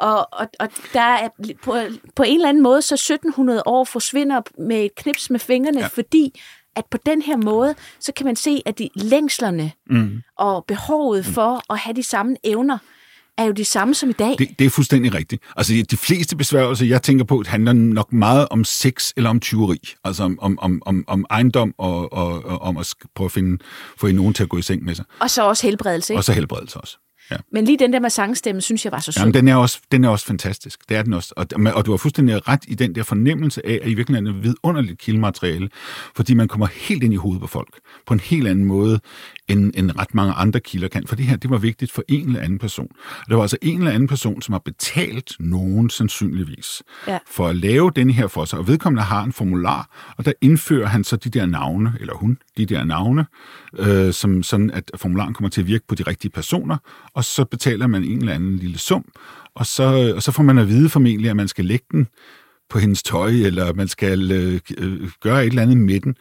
[0.02, 1.30] og, og, og der er
[1.64, 1.76] på,
[2.16, 5.88] på en eller anden måde, så 1700 år forsvinder med et knips med fingrene, ja.
[5.88, 6.42] fordi
[6.76, 10.22] at på den her måde, så kan man se, at de længslerne mm.
[10.38, 11.34] og behovet mm.
[11.34, 12.78] for at have de samme evner,
[13.38, 14.36] er jo de samme som i dag.
[14.38, 15.44] Det, det er fuldstændig rigtigt.
[15.58, 19.78] Altså, de fleste besværgelser, jeg tænker på, handler nok meget om sex eller om tyveri.
[20.04, 23.64] Altså om, om, om, om, om ejendom og, og, og om at prøve at finde,
[23.98, 25.06] få nogen til at gå i seng med sig.
[25.20, 26.20] Og så også helbredelse, ikke?
[26.20, 26.98] Og så helbredelse også.
[27.32, 27.38] Ja.
[27.52, 29.22] Men lige den der med sangstemme, synes jeg var så sød.
[29.22, 30.90] Jamen, den er også, den er også fantastisk.
[30.90, 31.34] Det er den også.
[31.38, 34.42] Og, og du har fuldstændig ret i den der fornemmelse af, at i virkeligheden er
[34.42, 35.70] vidunderligt kildemateriale,
[36.16, 39.00] fordi man kommer helt ind i hovedet på folk, på en helt anden måde,
[39.48, 41.08] end, end ret mange andre kilder kan.
[41.08, 42.88] For det her, det var vigtigt for en eller anden person.
[43.20, 47.18] Og det var altså en eller anden person, som har betalt nogen sandsynligvis ja.
[47.28, 48.60] for at lave den her for sig.
[48.60, 52.38] Og vedkommende har en formular, og der indfører han så de der navne, eller hun,
[52.58, 53.26] de der navne,
[53.80, 56.78] øh, som sådan, at formularen kommer til at virke på de rigtige personer,
[57.14, 59.06] og så betaler man en eller anden lille sum,
[59.56, 62.08] og så, og så får man at vide formentlig, at man skal lægge den
[62.72, 66.16] på hendes tøj, eller man skal øh, øh, gøre et eller andet med den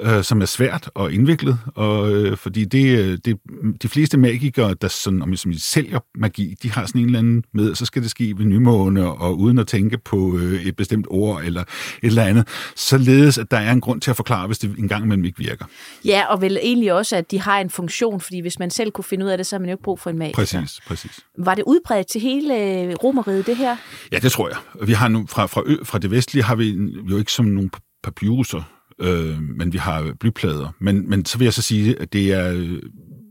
[0.00, 3.38] øh, som er svært og indviklet, og, øh, fordi det, øh, det,
[3.82, 7.44] de fleste magikere, der sådan, om som sælger magi, de har sådan en eller anden
[7.52, 11.06] med, så skal det ske ved nymåne, og uden at tænke på øh, et bestemt
[11.10, 11.66] ord eller et
[12.02, 15.24] eller andet, således at der er en grund til at forklare, hvis det engang imellem
[15.24, 15.64] ikke virker.
[16.04, 19.04] Ja, og vel egentlig også, at de har en funktion, fordi hvis man selv kunne
[19.04, 20.36] finde ud af det, så har man jo ikke brug for en magiker.
[20.36, 21.20] Præcis, præcis.
[21.38, 23.76] Var det udbredt til hele øh, romeriet, det her?
[24.12, 24.86] Ja, det tror jeg.
[24.86, 26.70] Vi har nu, fra, fra, ø, fra det vestlige har vi
[27.10, 27.70] jo ikke som nogle
[28.02, 28.62] papyruser,
[28.98, 30.68] øh, men vi har blyplader.
[30.78, 32.82] Men, men så vil jeg så sige, at det er øh,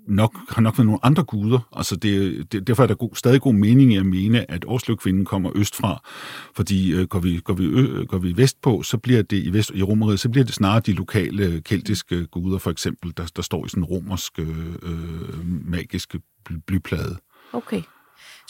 [0.08, 1.60] nok, har nok været nogle andre guder.
[1.72, 5.26] Altså det, det, derfor er der god, stadig god mening i at mene, at Årsløkvinden
[5.26, 6.02] kommer østfra.
[6.56, 9.72] Fordi øh, går, vi, går, vi, ø, går vi vestpå, så bliver det i, vest,
[9.76, 13.42] i Romeriet, så bliver det snarere de lokale øh, keltiske guder, for eksempel, der, der
[13.42, 14.48] står i sådan en romersk øh,
[14.84, 16.20] øh magiske
[16.68, 17.18] blyplade.
[17.54, 17.82] Okay.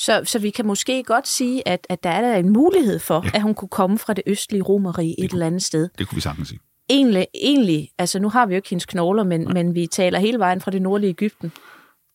[0.02, 3.22] Så, så vi kan måske godt sige, at, at der er der en mulighed for,
[3.26, 3.32] Ja.
[3.34, 5.90] at hun kunne komme fra det østlige romerige et kunne- eller andet sted.
[5.98, 6.60] Det kunne vi sagtens sige.
[6.90, 10.40] Egentlig, egentlig, altså nu har vi jo ikke hendes knogler, men, men vi taler hele
[10.40, 11.52] vejen fra det nordlige Ægypten,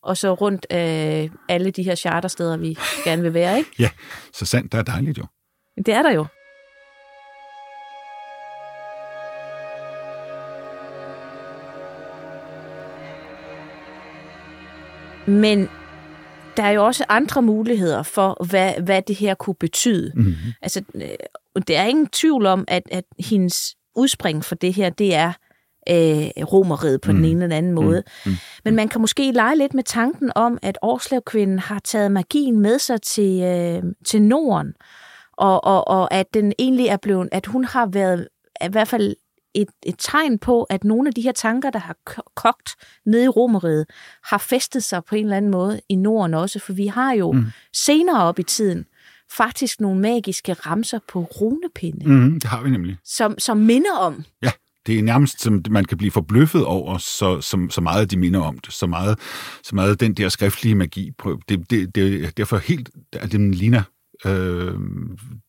[0.03, 3.69] og så rundt øh, alle de her chartersteder, vi gerne vil være, ikke?
[3.79, 3.89] Ja,
[4.33, 5.25] så sandt, der er dejligt jo.
[5.85, 6.25] Det er der jo.
[15.27, 15.69] Men
[16.57, 20.11] der er jo også andre muligheder for, hvad, hvad det her kunne betyde.
[20.15, 20.35] Mm-hmm.
[20.61, 25.15] Altså, øh, der er ingen tvivl om, at, at hendes udspring for det her, det
[25.15, 25.33] er
[25.89, 27.17] øh, romeriet på mm.
[27.17, 28.03] den ene eller anden måde.
[28.25, 28.31] Mm.
[28.65, 32.79] Men man kan måske lege lidt med tanken om, at Årslevkvinden har taget magien med
[32.79, 34.73] sig til, øh, til Norden,
[35.37, 38.27] og, og, og at den egentlig er blevet, at hun har været
[38.65, 39.15] i hvert fald
[39.61, 43.25] et, et tegn på, at nogle af de her tanker, der har ko- kogt nede
[43.25, 43.85] i romeriet,
[44.23, 47.31] har festet sig på en eller anden måde i Norden også, for vi har jo
[47.31, 47.45] mm.
[47.73, 48.85] senere op i tiden
[49.31, 52.39] faktisk nogle magiske ramser på runepinde, mm.
[52.39, 52.97] Det har vi nemlig.
[53.03, 54.51] som, som minder om, Ja,
[54.87, 58.39] det er nærmest, som man kan blive forbløffet over, så, så, så meget de minder
[58.39, 58.73] om det.
[58.73, 59.19] Så meget,
[59.63, 61.11] så meget den der skriftlige magi.
[61.17, 63.81] På, det, det, det er derfor helt, at den ligner
[64.25, 64.73] øh,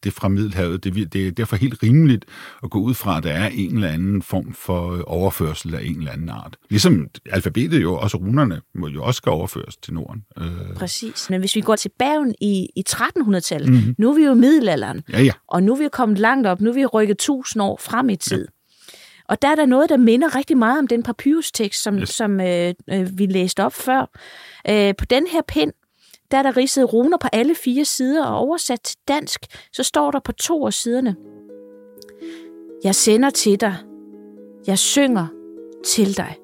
[0.04, 0.84] det fra Middelhavet.
[0.84, 2.24] Det, det er derfor helt rimeligt
[2.62, 5.98] at gå ud fra, at der er en eller anden form for overførsel af en
[5.98, 6.56] eller anden art.
[6.70, 10.24] Ligesom alfabetet jo, også runerne, må jo også skal overføres til Norden.
[10.38, 11.30] Øh, præcis.
[11.30, 13.94] Men hvis vi går tilbage i, i 1300-tallet, mm.
[13.98, 15.32] nu er vi jo middelalderen, ja, ja.
[15.48, 16.60] Og nu er vi kommet langt op.
[16.60, 18.40] Nu er vi rykket tusind år frem i tid.
[18.40, 18.52] Ja.
[19.28, 21.98] Og der er der noget, der minder rigtig meget om den papyrustekst, som.
[21.98, 22.08] Yes.
[22.08, 24.10] som øh, øh, vi læste op før.
[24.68, 25.72] Øh, på den her pind,
[26.30, 29.40] der er der ridset runer på alle fire sider, og oversat til dansk,
[29.72, 31.16] så står der på to af siderne.
[32.84, 33.76] Jeg sender til dig.
[34.66, 35.26] Jeg synger
[35.86, 36.36] til dig.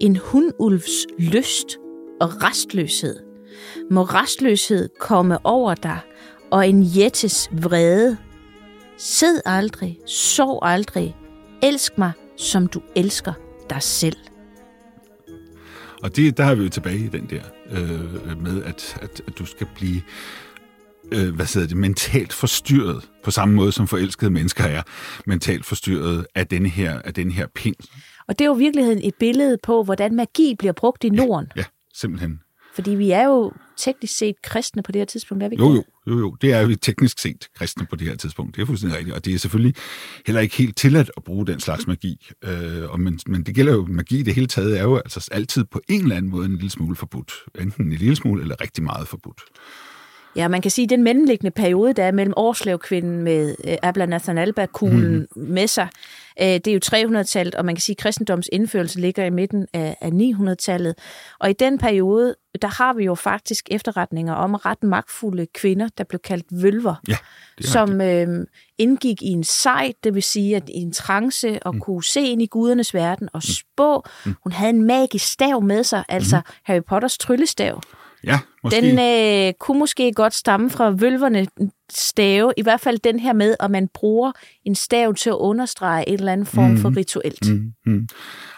[0.00, 1.78] En hundulvs lyst
[2.20, 3.16] og restløshed.
[3.90, 5.98] Må restløshed komme over dig,
[6.50, 8.16] og en jættes vrede.
[8.96, 11.16] Sid aldrig, sov aldrig,
[11.62, 13.32] elsk mig, som du elsker
[13.70, 14.16] dig selv.
[16.02, 19.38] Og det, der har vi jo tilbage i den der øh, med, at, at, at
[19.38, 20.02] du skal blive
[21.12, 24.82] øh, hvad hedder det, mentalt forstyrret, på samme måde som forelskede mennesker er
[25.26, 27.76] mentalt forstyrret af denne her, af denne her pind.
[28.28, 31.46] Og det er jo i virkeligheden et billede på, hvordan magi bliver brugt i Norden.
[31.56, 32.40] Ja, simpelthen.
[32.74, 35.74] Fordi vi er jo teknisk set kristne på det her tidspunkt, er vi ikke Jo,
[35.74, 36.36] jo, jo, jo.
[36.40, 38.56] Det er vi teknisk set kristne på det her tidspunkt.
[38.56, 39.16] Det er fuldstændig rigtigt.
[39.16, 39.74] Og det er selvfølgelig
[40.26, 42.30] heller ikke helt tilladt at bruge den slags magi.
[42.44, 45.28] Øh, og men, men det gælder jo, magi i det hele taget er jo altså
[45.32, 47.32] altid på en eller anden måde en lille smule forbudt.
[47.60, 49.40] Enten en lille smule eller rigtig meget forbudt.
[50.36, 54.06] Ja, man kan sige, at den mellemliggende periode, der er mellem Årslevkvinden med øh, Abla
[54.06, 55.42] Nathan Alba-kuglen mm.
[55.42, 55.88] med sig,
[56.40, 59.66] øh, det er jo 300-tallet, og man kan sige, at kristendoms indførelse ligger i midten
[59.72, 60.94] af, af 900-tallet.
[61.40, 66.04] Og i den periode, der har vi jo faktisk efterretninger om ret magtfulde kvinder, der
[66.04, 67.16] blev kaldt vølver, Ja,
[67.60, 68.46] som øh,
[68.78, 71.80] indgik i en sejt, det vil sige, at i en trance og mm.
[71.80, 74.04] kunne se ind i gudernes verden og spå.
[74.26, 74.34] Mm.
[74.42, 76.52] Hun havde en magisk stav med sig, altså mm.
[76.62, 77.80] Harry Potters tryllestav.
[78.24, 78.80] Ja, måske.
[78.80, 78.98] Den
[79.48, 81.46] øh, kunne måske godt stamme fra vølverne
[81.92, 84.32] stave, i hvert fald den her med, at man bruger
[84.64, 86.78] en stav til at understrege en eller anden form mm.
[86.78, 87.48] for rituelt.
[87.48, 87.72] Mm.
[87.86, 88.08] Mm, mm.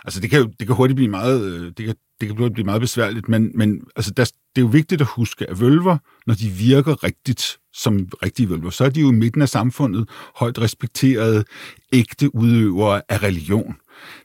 [0.04, 2.64] Altså det kan jo det kan hurtigt blive meget øh, det kan det kan blive
[2.64, 6.34] meget besværligt, men men altså der, det er jo vigtigt at huske at vølver, når
[6.34, 10.58] de virker rigtigt som rigtige vølver, så er de jo i midten af samfundet højt
[10.58, 11.44] respekterede
[11.92, 13.76] ægte udøvere af religion.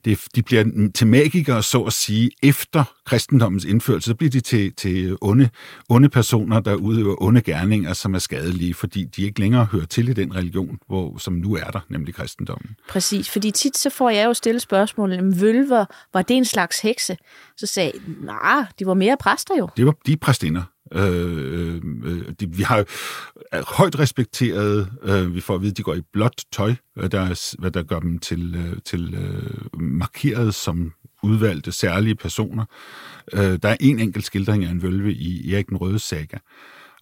[0.06, 4.74] Det, de bliver til magikere, så at sige, efter kristendommens indførelse, så bliver de til,
[4.74, 5.50] til onde,
[5.90, 10.10] onde personer, der udøver onde gerninger, som er skadelige, fordi de ikke længere hører til
[10.10, 12.76] i den religion, hvor, som nu er der, nemlig kristendommen.
[12.90, 16.80] Præcis, fordi tit så får jeg jo stillet spørgsmålet, om vølver, var det en slags
[16.80, 17.18] hekse?
[17.58, 19.70] Så sagde jeg, nej, de var mere præster jo.
[19.78, 20.62] Det var de er præstinder.
[20.94, 22.78] Øh, øh, øh, de, vi har
[23.52, 26.76] er øh, højt respekteret, øh, vi får at vide, at de går i blåt tøj,
[26.96, 30.94] hvad der, hvad der gør dem til, øh, til øh, markeret som
[31.24, 32.66] udvalgte særlige personer.
[33.34, 36.38] Øh, der er en enkelt skildring af en vølve i Erik den Røde saga.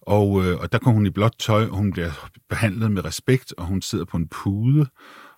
[0.00, 3.54] Og, øh, og der går hun i blåt tøj, og hun bliver behandlet med respekt,
[3.58, 4.86] og hun sidder på en pude.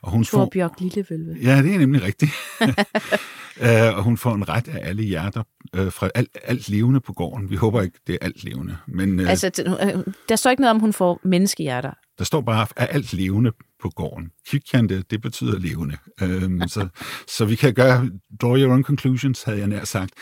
[0.07, 1.37] Og hun får, Torbjørk Lillevølve.
[1.43, 2.31] Ja, det er nemlig rigtigt.
[2.61, 5.43] uh, og hun får en ret af alle hjerter
[5.79, 7.51] uh, fra alt, alt levende på gården.
[7.51, 8.77] Vi håber ikke, det er alt levende.
[8.89, 11.91] Men uh, Altså, øh, der står ikke noget om, hun får menneskehjerter.
[12.19, 14.31] der står bare af alt levende på gården.
[14.49, 15.97] Kvikkjante, det betyder levende.
[16.23, 16.89] Uh, så,
[17.29, 20.13] så vi kan gøre draw your own conclusions, havde jeg nær sagt.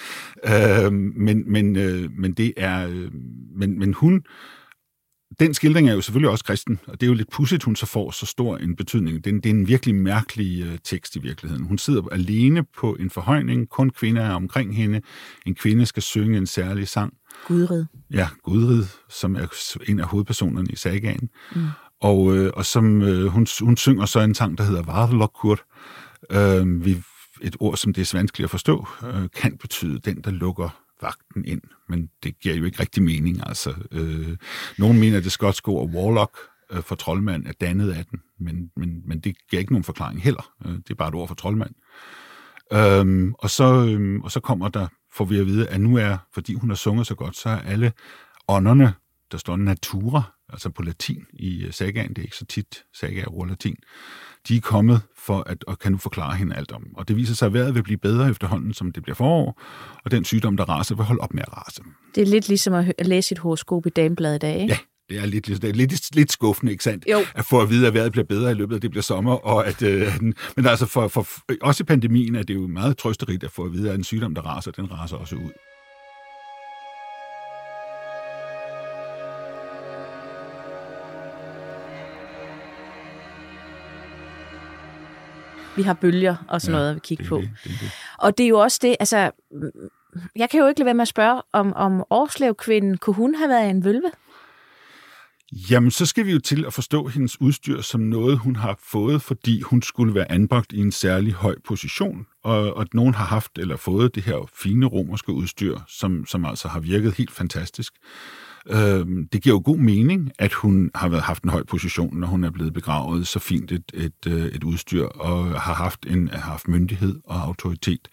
[0.48, 2.86] Uh, men, men, uh, men det er...
[2.86, 3.08] Uh,
[3.56, 4.22] men, men hun
[5.40, 7.86] den skildring er jo selvfølgelig også kristen, og det er jo lidt pudsigt, hun så
[7.86, 9.24] får så stor en betydning.
[9.24, 11.64] Det er en, det er en virkelig mærkelig uh, tekst i virkeligheden.
[11.64, 15.00] Hun sidder alene på en forhøjning, kun kvinder er omkring hende.
[15.46, 17.14] En kvinde skal synge en særlig sang.
[17.46, 17.84] Gudrid.
[18.10, 19.46] Ja, Gudrid, som er
[19.88, 21.28] en af hovedpersonerne i sagaen.
[21.54, 21.62] Mm.
[22.00, 25.60] Og, øh, og som øh, hun, hun synger så en sang, der hedder Vardelokkur.
[26.30, 27.02] Øh, vi,
[27.40, 31.44] et ord, som det er vanskeligt at forstå, øh, kan betyde den, der lukker vagten
[31.44, 33.40] ind, men det giver jo ikke rigtig mening.
[33.46, 34.36] Altså, øh,
[34.78, 36.38] nogen mener, at det skotske ord warlock
[36.70, 40.22] øh, for troldmand er dannet af den, men, men, men det giver ikke nogen forklaring
[40.22, 40.52] heller.
[40.66, 41.74] Øh, det er bare et ord for troldmand.
[42.72, 46.16] Øh, og, så, øh, og så kommer der, får vi at vide, at nu er,
[46.34, 47.92] fordi hun har sunget så godt, så er alle
[48.48, 48.94] ånderne,
[49.32, 53.26] der står natura, altså på latin i øh, sagaen, det er ikke så tit sagaer
[53.26, 53.76] bruger latin,
[54.48, 56.86] de er kommet for at og kan nu forklare hende alt om.
[56.96, 59.60] Og det viser sig, at vejret vil blive bedre efterhånden, som det bliver forår,
[60.04, 61.82] og den sygdom, der raser, vil holde op med at rase.
[62.14, 64.78] Det er lidt ligesom at læse et horoskop i Damebladet i dag, ikke?
[65.10, 67.04] Ja, det er lidt, det er lidt, lidt skuffende, ikke sandt?
[67.10, 67.18] Jo.
[67.34, 69.66] At få at vide, at vejret bliver bedre i løbet af det bliver sommer, og
[69.66, 70.06] at, øh,
[70.56, 71.26] men altså for, for,
[71.62, 74.34] også i pandemien er det jo meget trøsterigt at få at vide, at en sygdom,
[74.34, 75.50] der raser, den raser også ud.
[85.76, 87.36] Vi har bølger og sådan ja, noget at kigge det, på.
[87.36, 87.90] Det, det, det.
[88.18, 89.30] Og det er jo også det, altså,
[90.36, 93.48] jeg kan jo ikke lade være med at spørge, om, om Årslev-kvinden, kunne hun have
[93.48, 94.10] været en vølve?
[95.70, 99.22] Jamen, så skal vi jo til at forstå hendes udstyr som noget, hun har fået,
[99.22, 103.24] fordi hun skulle være anbragt i en særlig høj position, og, og at nogen har
[103.24, 107.94] haft eller fået det her fine romerske udstyr, som, som altså har virket helt fantastisk.
[108.70, 112.26] Øh, det giver jo god mening, at hun har været, haft en høj position, når
[112.26, 116.28] hun er blevet begravet så fint et, et, øh, et udstyr, og har haft, en,
[116.28, 118.08] har haft myndighed og autoritet,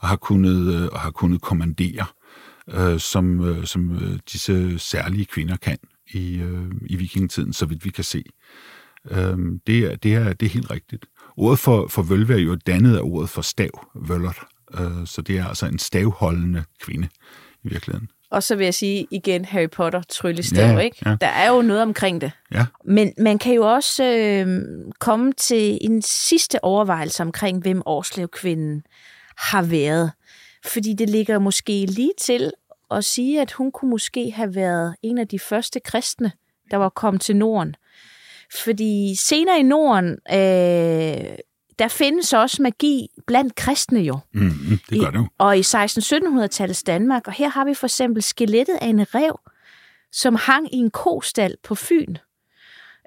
[0.00, 2.06] og har kunnet, øh, og har kunnet kommandere,
[2.70, 5.78] øh, som, øh, som øh, disse særlige kvinder kan
[6.10, 8.24] i, øh, i vikingetiden, så vidt vi kan se.
[9.10, 11.06] Øh, det, er, det, er, det er helt rigtigt.
[11.36, 14.46] Ordet for, for vølve er jo dannet af ordet for stav, vøller,
[14.80, 17.08] øh, så det er altså en stavholdende kvinde
[17.64, 18.08] i virkeligheden.
[18.32, 20.96] Og så vil jeg sige igen Harry Potter tryllestav, Ja, ikke?
[21.06, 21.16] ja.
[21.20, 22.32] Der er jo noget omkring det.
[22.54, 22.66] Ja.
[22.84, 24.46] Men man kan jo også øh,
[24.98, 28.82] komme til en sidste overvejelse omkring, hvem Årslev-kvinden
[29.36, 30.12] har været.
[30.64, 32.52] Fordi det ligger måske lige til
[32.90, 36.32] at sige, at hun kunne måske have været en af de første kristne,
[36.70, 37.74] der var kommet til Norden.
[38.64, 41.38] Fordi senere i Norden, øh,
[41.78, 44.18] der findes også magi blandt kristne jo.
[44.34, 45.26] Mm, det gør det jo.
[45.38, 49.40] Og i 1600-1700-tallets Danmark, og her har vi for eksempel skelettet af en rev,
[50.12, 52.16] som hang i en kostal på Fyn.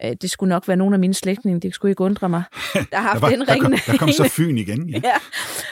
[0.04, 2.44] Øh, Det skulle nok være nogle af mine slægtninge, det skulle ikke undre mig.
[2.74, 4.28] Der har Der, haft var, den der, kom, der kom så.
[4.30, 4.90] Fyn igen.
[4.90, 5.02] Ja.
[5.10, 5.16] Ja,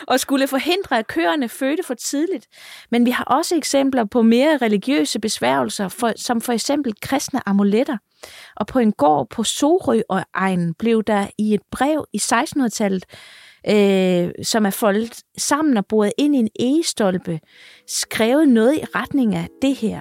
[0.07, 2.47] og skulle forhindre, at køerne fødte for tidligt.
[2.91, 7.97] Men vi har også eksempler på mere religiøse besværgelser, for, som for eksempel kristne amuletter.
[8.55, 13.05] Og på en gård på Sorø og Egen blev der i et brev i 1600-tallet,
[13.69, 17.39] øh, som er foldet sammen og boret ind i en egestolpe,
[17.87, 19.99] skrevet noget i retning af det her.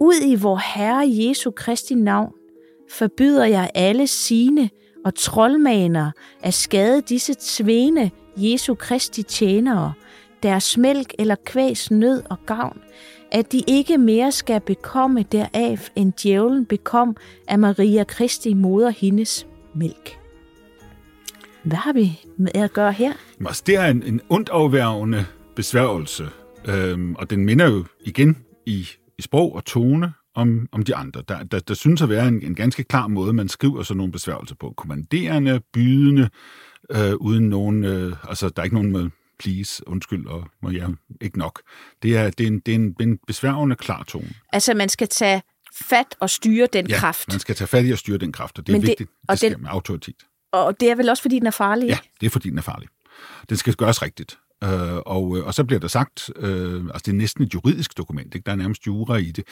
[0.00, 2.32] Ud i vor Herre Jesu Kristi navn
[2.90, 4.70] forbyder jeg alle sine
[5.04, 6.10] og troldmaner
[6.42, 9.92] at skade disse tvene Jesu Kristi tjenere,
[10.42, 12.78] deres mælk eller kvæs nød og gavn,
[13.32, 17.16] at de ikke mere skal bekomme deraf, end djævlen bekom
[17.48, 20.18] af Maria Kristi moder hendes mælk.
[21.62, 23.12] Hvad har vi med at gøre her?
[23.46, 25.24] Altså, det er en, en ondt afværgende
[25.56, 26.28] besværgelse,
[26.68, 28.86] øhm, og den minder jo igen i,
[29.18, 31.22] i sprog og tone om, om de andre.
[31.28, 34.12] Der, der, der synes at være en, en ganske klar måde, man skriver sådan nogle
[34.12, 34.74] besværgelser på.
[34.76, 36.28] Kommanderende, bydende,
[36.90, 37.84] øh, uden nogen...
[37.84, 39.10] Øh, altså, der er ikke nogen med
[39.42, 40.88] please, undskyld, og må jeg
[41.20, 41.62] ikke nok.
[42.02, 44.30] Det er, det er, en, det er en, en besværgende klar tone.
[44.52, 45.42] Altså, man skal tage
[45.74, 47.28] fat og styre den Ja, kraft.
[47.28, 49.10] man skal tage fat i at styre den kraft, og det er Men det- vigtigt.
[49.10, 50.16] Det, og det sker den- med autoritet.
[50.52, 51.88] Og det er vel også, fordi den er farlig?
[51.88, 52.88] Ja, det er fordi, den er farlig.
[53.48, 54.38] Den skal gøres rigtigt.
[54.64, 57.96] Øh, og, øh, og så bliver der sagt, øh, altså det er næsten et juridisk
[57.96, 58.46] dokument, ikke?
[58.46, 59.44] der er nærmest jura i det,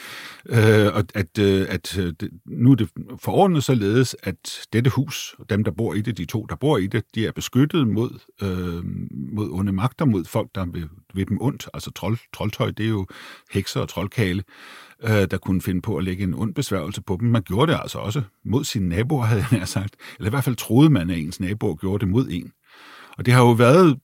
[0.49, 5.35] øh, og at, øh, at øh, det, nu er det forordnet således, at dette hus,
[5.39, 7.87] og dem der bor i det, de to der bor i det, de er beskyttet
[7.87, 8.83] mod, øh,
[9.35, 12.89] mod onde magter, mod folk, der vil, vil dem ondt, altså trold, troldtøj, det er
[12.89, 13.07] jo
[13.51, 14.43] hekser og troldkale,
[15.03, 17.29] øh, der kunne finde på at lægge en ond besværgelse på dem.
[17.29, 20.55] Man gjorde det altså også mod sine naboer, havde jeg sagt, eller i hvert fald
[20.55, 22.51] troede man, at ens naboer gjorde det mod en.
[23.17, 23.99] Og det har jo været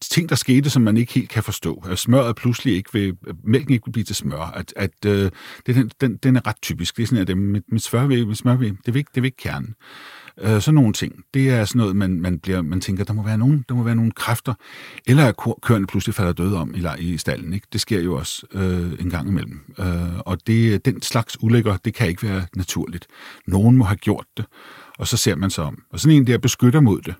[0.00, 1.84] ting, der skete, som man ikke helt kan forstå.
[1.90, 4.52] At smøret pludselig ikke vil, mælken ikke vil blive til smør.
[4.54, 5.30] At, at øh,
[5.66, 6.96] det, den, den er ret typisk.
[6.96, 9.10] Det er sådan, at det, mit, mit, smør vil, mit smør vil, det vil ikke,
[9.14, 9.74] det vil ikke kernen.
[10.40, 11.14] Øh, sådan nogle ting.
[11.34, 13.82] Det er sådan noget, man, man, bliver, man tænker, der må være nogen, der må
[13.82, 14.54] være nogle kræfter.
[15.06, 17.52] Eller at køerne pludselig falder døde om i, i stallen.
[17.52, 17.66] Ikke?
[17.72, 19.60] Det sker jo også øh, en gang imellem.
[19.78, 23.06] Øh, og det, den slags ulækker, det kan ikke være naturligt.
[23.46, 24.44] Nogen må have gjort det,
[24.98, 25.82] og så ser man sig om.
[25.90, 27.14] Og sådan en der beskytter mod det.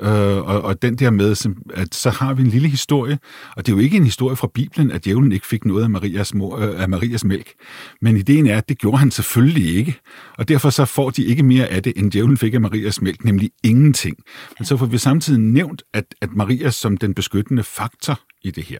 [0.00, 3.18] Øh, og, og den der med, at så har vi en lille historie,
[3.56, 5.90] og det er jo ikke en historie fra Bibelen, at djævlen ikke fik noget af
[5.90, 7.52] Marias, mor, øh, af Marias mælk.
[8.00, 10.00] Men ideen er, at det gjorde han selvfølgelig ikke,
[10.38, 13.24] og derfor så får de ikke mere af det, end djævlen fik af Marias mælk,
[13.24, 14.16] nemlig ingenting.
[14.58, 18.64] Men så får vi samtidig nævnt, at, at Maria som den beskyttende faktor i det
[18.64, 18.78] her.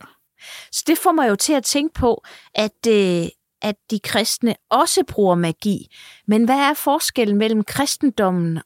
[0.73, 3.27] Så det får mig jo til at tænke på, at, øh,
[3.63, 5.87] at de kristne også bruger magi.
[6.27, 8.59] Men hvad er forskellen mellem kristendommen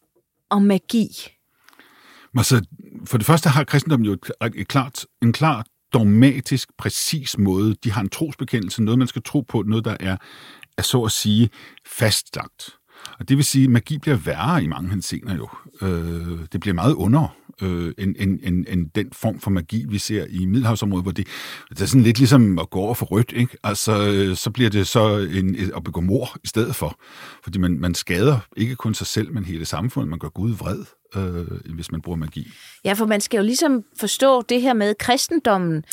[0.51, 1.09] og magi?
[2.37, 2.65] Altså,
[3.07, 7.75] for det første har kristendommen jo et, et klart, en klar dogmatisk, præcis måde.
[7.85, 10.17] De har en trosbekendelse, noget man skal tro på, noget der er,
[10.79, 11.51] er så at sige
[11.87, 12.71] fastlagt.
[13.19, 15.49] Og det vil sige, at magi bliver værre i mange henseender jo.
[15.83, 19.99] Øh, det bliver meget under øh, end, end, end, end den form for magi, vi
[19.99, 21.27] ser i Middelhavsområdet, hvor det,
[21.71, 23.57] det er sådan lidt ligesom at gå over for rødt, ikke?
[23.65, 27.01] Altså, øh, så bliver det så en, at begå mor i stedet for.
[27.43, 30.11] Fordi man, man skader ikke kun sig selv, men hele samfundet.
[30.11, 30.85] Man gør Gud vred,
[31.17, 32.53] øh, hvis man bruger magi.
[32.85, 35.85] Ja, for man skal jo ligesom forstå det her med, kristendommen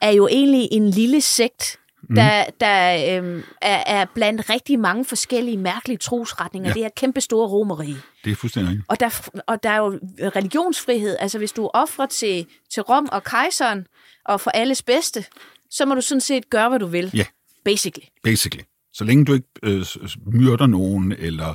[0.00, 2.14] er jo egentlig en lille sekt, mm.
[2.14, 6.68] der, der øhm, er, er blandt rigtig mange forskellige mærkelige trosretninger.
[6.68, 6.74] Ja.
[6.74, 7.96] Det er kæmpe store romerige.
[8.24, 8.86] Det er fuldstændig rigtigt.
[8.88, 9.98] Og der, og der er jo
[10.36, 11.16] religionsfrihed.
[11.20, 13.86] Altså hvis du offrer til, til Rom og kejseren,
[14.24, 15.24] og for alles bedste,
[15.70, 17.10] så må du sådan set gøre, hvad du vil.
[17.14, 17.24] Ja.
[17.64, 18.06] Basically.
[18.22, 18.64] Basically.
[18.96, 19.86] Så længe du ikke øh,
[20.26, 21.54] myrder nogen, eller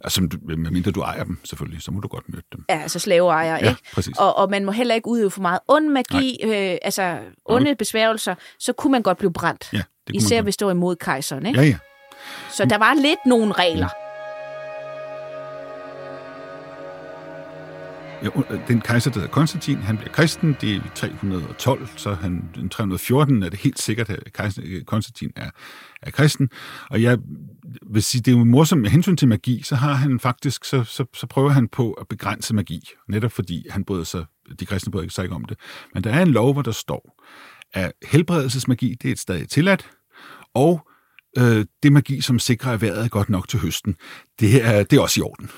[0.00, 2.64] altså, medmindre du ejer dem selvfølgelig, så må du godt myrde dem.
[2.68, 3.82] Ja, altså slaveejer, ja, ikke?
[3.92, 4.18] Præcis.
[4.18, 7.76] Og, og man må heller ikke udøve for meget ond magi, øh, altså onde okay.
[7.78, 9.68] besværgelser, så kunne man godt blive brændt.
[9.72, 11.60] Ja, det Især hvis det var imod kejseren, ikke?
[11.60, 11.76] Ja, ja.
[12.50, 13.88] Så der var lidt nogle regler.
[13.94, 14.02] Ja.
[18.22, 18.28] Ja,
[18.68, 22.68] den kejser, der hedder Konstantin, han bliver kristen, det er i 312, så han, den
[22.68, 25.50] 314 er det helt sikkert, at kejser, Konstantin er,
[26.02, 26.50] er kristen.
[26.90, 27.18] Og jeg
[27.90, 30.84] vil sige, det er jo morsomt med hensyn til magi, så har han faktisk, så,
[30.84, 34.24] så, så prøver han på at begrænse magi, netop fordi han bryder sig,
[34.60, 35.58] de kristne bryder sig ikke om det.
[35.94, 37.22] Men der er en lov, hvor der står,
[37.74, 39.90] at helbredelsesmagi, det er et stadig tilladt,
[40.54, 40.88] og
[41.38, 43.96] øh, det magi, som sikrer, at vejret er godt nok til høsten,
[44.40, 45.50] det er, det er også i orden.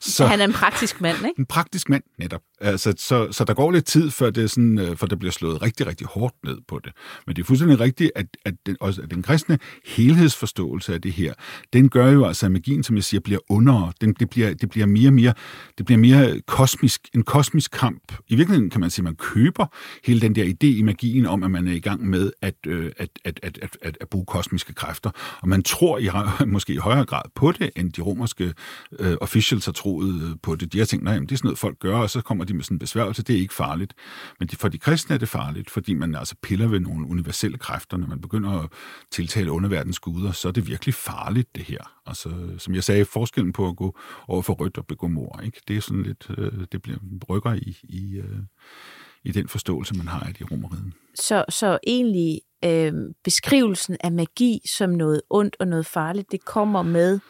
[0.00, 1.38] Så, han er en praktisk mand, ikke?
[1.38, 2.40] En praktisk mand, netop.
[2.60, 5.62] Altså, så, så der går lidt tid, før det, sådan, øh, for der bliver slået
[5.62, 6.92] rigtig, rigtig hårdt ned på det.
[7.26, 11.12] Men det er fuldstændig rigtigt, at, at, den, også, at den kristne helhedsforståelse af det
[11.12, 11.34] her,
[11.72, 13.92] den gør jo altså, at magien, som jeg siger, bliver under.
[14.00, 15.32] Den, det, bliver, det bliver mere mere,
[15.78, 18.12] det bliver mere kosmisk, en kosmisk kamp.
[18.28, 19.66] I virkeligheden kan man sige, at man køber
[20.04, 22.92] hele den der idé i magien om, at man er i gang med at, øh,
[22.96, 25.10] at, at, at, at, at, at bruge kosmiske kræfter.
[25.40, 26.08] Og man tror i,
[26.46, 28.52] måske i højere grad på det, end de romerske
[28.98, 30.72] øh, officials så troet øh, på det.
[30.72, 32.64] De har tænkt, nej, det er sådan noget, folk gør, og så kommer de med
[32.64, 33.22] sådan en besværgelse.
[33.22, 33.94] Det er ikke farligt.
[34.38, 37.96] Men for de kristne er det farligt, fordi man altså piller ved nogle universelle kræfter.
[37.96, 38.68] Når man begynder at
[39.10, 41.92] tiltale underverdens guder, så er det virkelig farligt, det her.
[42.06, 43.98] Altså, som jeg sagde, forskellen på at gå
[44.28, 45.60] over for rødt og begå mor, ikke?
[45.68, 48.38] det er sådan lidt, øh, det bliver brygger i, i, øh,
[49.24, 50.94] i den forståelse, man har af de romeriden.
[51.14, 52.92] Så, så egentlig øh,
[53.24, 57.20] beskrivelsen af magi som noget ondt og noget farligt, det kommer med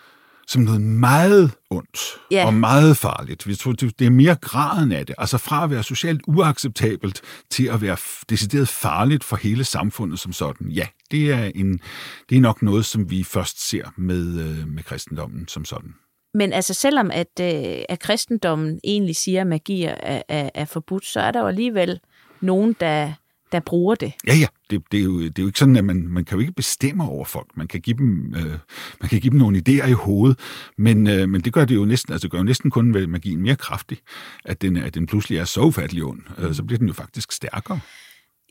[0.48, 2.46] som noget meget ondt ja.
[2.46, 3.48] og meget farligt.
[3.48, 5.14] Vi tror, det er mere graden af det.
[5.18, 7.20] Altså fra at være socialt uacceptabelt
[7.50, 7.96] til at være
[8.30, 10.68] decideret farligt for hele samfundet som sådan.
[10.68, 11.80] Ja, det er, en,
[12.28, 15.94] det er nok noget, som vi først ser med, øh, med kristendommen som sådan.
[16.34, 21.04] Men altså selvom at, øh, at kristendommen egentlig siger, at magi er, er, er forbudt,
[21.04, 22.00] så er der jo alligevel
[22.40, 23.12] nogen, der
[23.52, 24.12] der bruger det.
[24.26, 24.46] Ja, ja.
[24.70, 26.52] Det, det, er, jo, det er jo ikke sådan, at man, man kan jo ikke
[26.52, 27.56] bestemme over folk.
[27.56, 28.58] Man kan give dem, øh,
[29.00, 30.38] man kan give dem nogle idéer i hovedet,
[30.78, 33.06] men, øh, men det gør det jo næsten, altså det gør jo næsten kun ved
[33.06, 33.98] magien mere kraftig,
[34.44, 36.22] at den, at den pludselig er så ufattelig ond.
[36.38, 37.80] Øh, så bliver den jo faktisk stærkere.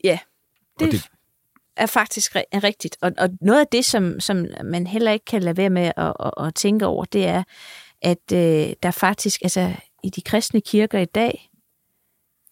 [0.04, 0.18] Ja,
[0.80, 1.08] det, det
[1.76, 2.96] er faktisk rigtigt.
[3.00, 6.12] Og, og noget af det, som, som man heller ikke kan lade være med at,
[6.20, 7.42] at, at tænke over, det er,
[8.02, 9.74] at øh, der faktisk, altså
[10.04, 11.47] i de kristne kirker i dag,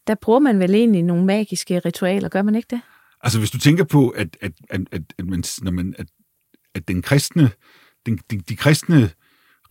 [0.06, 2.80] der bruger man vel egentlig nogle magiske ritualer, gør man ikke det?
[3.20, 6.06] Altså hvis du tænker på, at, at, at, at, at, man, når man, at,
[6.74, 7.50] at den kristne,
[8.06, 9.10] den, de, de kristne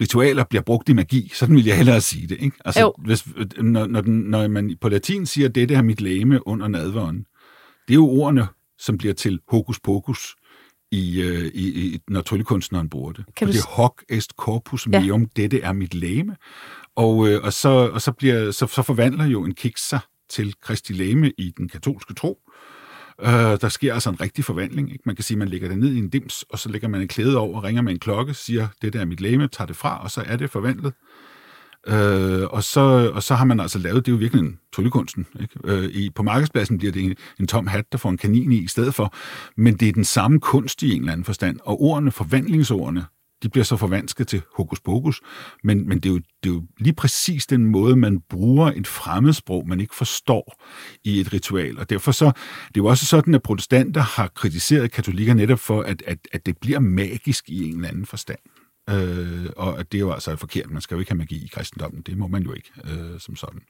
[0.01, 2.37] ritualer bliver brugt i magi, sådan vil jeg hellere sige det.
[2.39, 2.57] Ikke?
[2.65, 3.27] Altså, hvis,
[3.57, 7.17] når, når, den, når man på latin siger, dette er mit læme under nadveren,
[7.87, 8.47] det er jo ordene,
[8.79, 10.35] som bliver til hokus pokus,
[10.91, 13.25] i, øh, i, i, når tryllekunstneren bruger det.
[13.35, 15.27] Kan og det er hoc est corpus meum, ja.
[15.41, 16.35] dette er mit læme.
[16.95, 19.99] Og, øh, og, så, og så, bliver, så, så forvandler jo en kiks sig
[20.29, 22.39] til Kristi læme i den katolske tro.
[23.21, 23.29] Øh,
[23.61, 24.91] der sker altså en rigtig forvandling.
[24.91, 25.03] Ikke?
[25.05, 27.01] Man kan sige, at man lægger det ned i en dims, og så lægger man
[27.01, 29.75] en klæde over, ringer med en klokke, siger, det der er mit læme, tager det
[29.75, 30.93] fra, og så er det forvandlet.
[31.87, 35.25] Øh, og, så, og så har man altså lavet, det er jo virkelig en tryllekunsten.
[35.41, 35.59] Ikke?
[35.63, 38.57] Øh, i, på markedspladsen bliver det en, en tom hat, der får en kanin i
[38.57, 39.13] i stedet for,
[39.57, 43.05] men det er den samme kunst i en eller anden forstand, og ordene, forvandlingsordene,
[43.45, 45.21] de bliver så forvansket til hokus pokus,
[45.63, 48.87] men, men det, er jo, det er jo lige præcis den måde, man bruger et
[48.87, 50.63] fremmedsprog, man ikke forstår
[51.03, 51.79] i et ritual.
[51.79, 55.81] Og derfor så, det er jo også sådan, at protestanter har kritiseret katolikker netop for,
[55.81, 58.39] at, at, at det bliver magisk i en eller anden forstand.
[58.89, 60.71] Øh, og at det er jo altså forkert.
[60.71, 62.01] Man skal jo ikke have magi i kristendommen.
[62.01, 63.61] Det må man jo ikke øh, som sådan.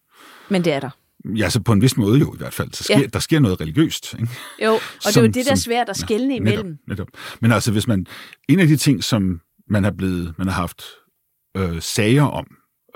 [0.50, 0.90] Men det er der.
[1.36, 2.74] Ja, så på en vis måde jo i hvert fald.
[2.74, 3.06] Så sker, ja.
[3.06, 4.14] Der sker noget religiøst.
[4.14, 4.28] Ikke?
[4.64, 6.66] Jo, og som, det er jo det, der er svært at skælne ja, imellem.
[6.66, 7.08] Netop, netop.
[7.42, 8.06] Men altså, hvis man...
[8.48, 10.84] En af de ting, som man har, blevet, man har haft
[11.58, 12.48] øh, sager om,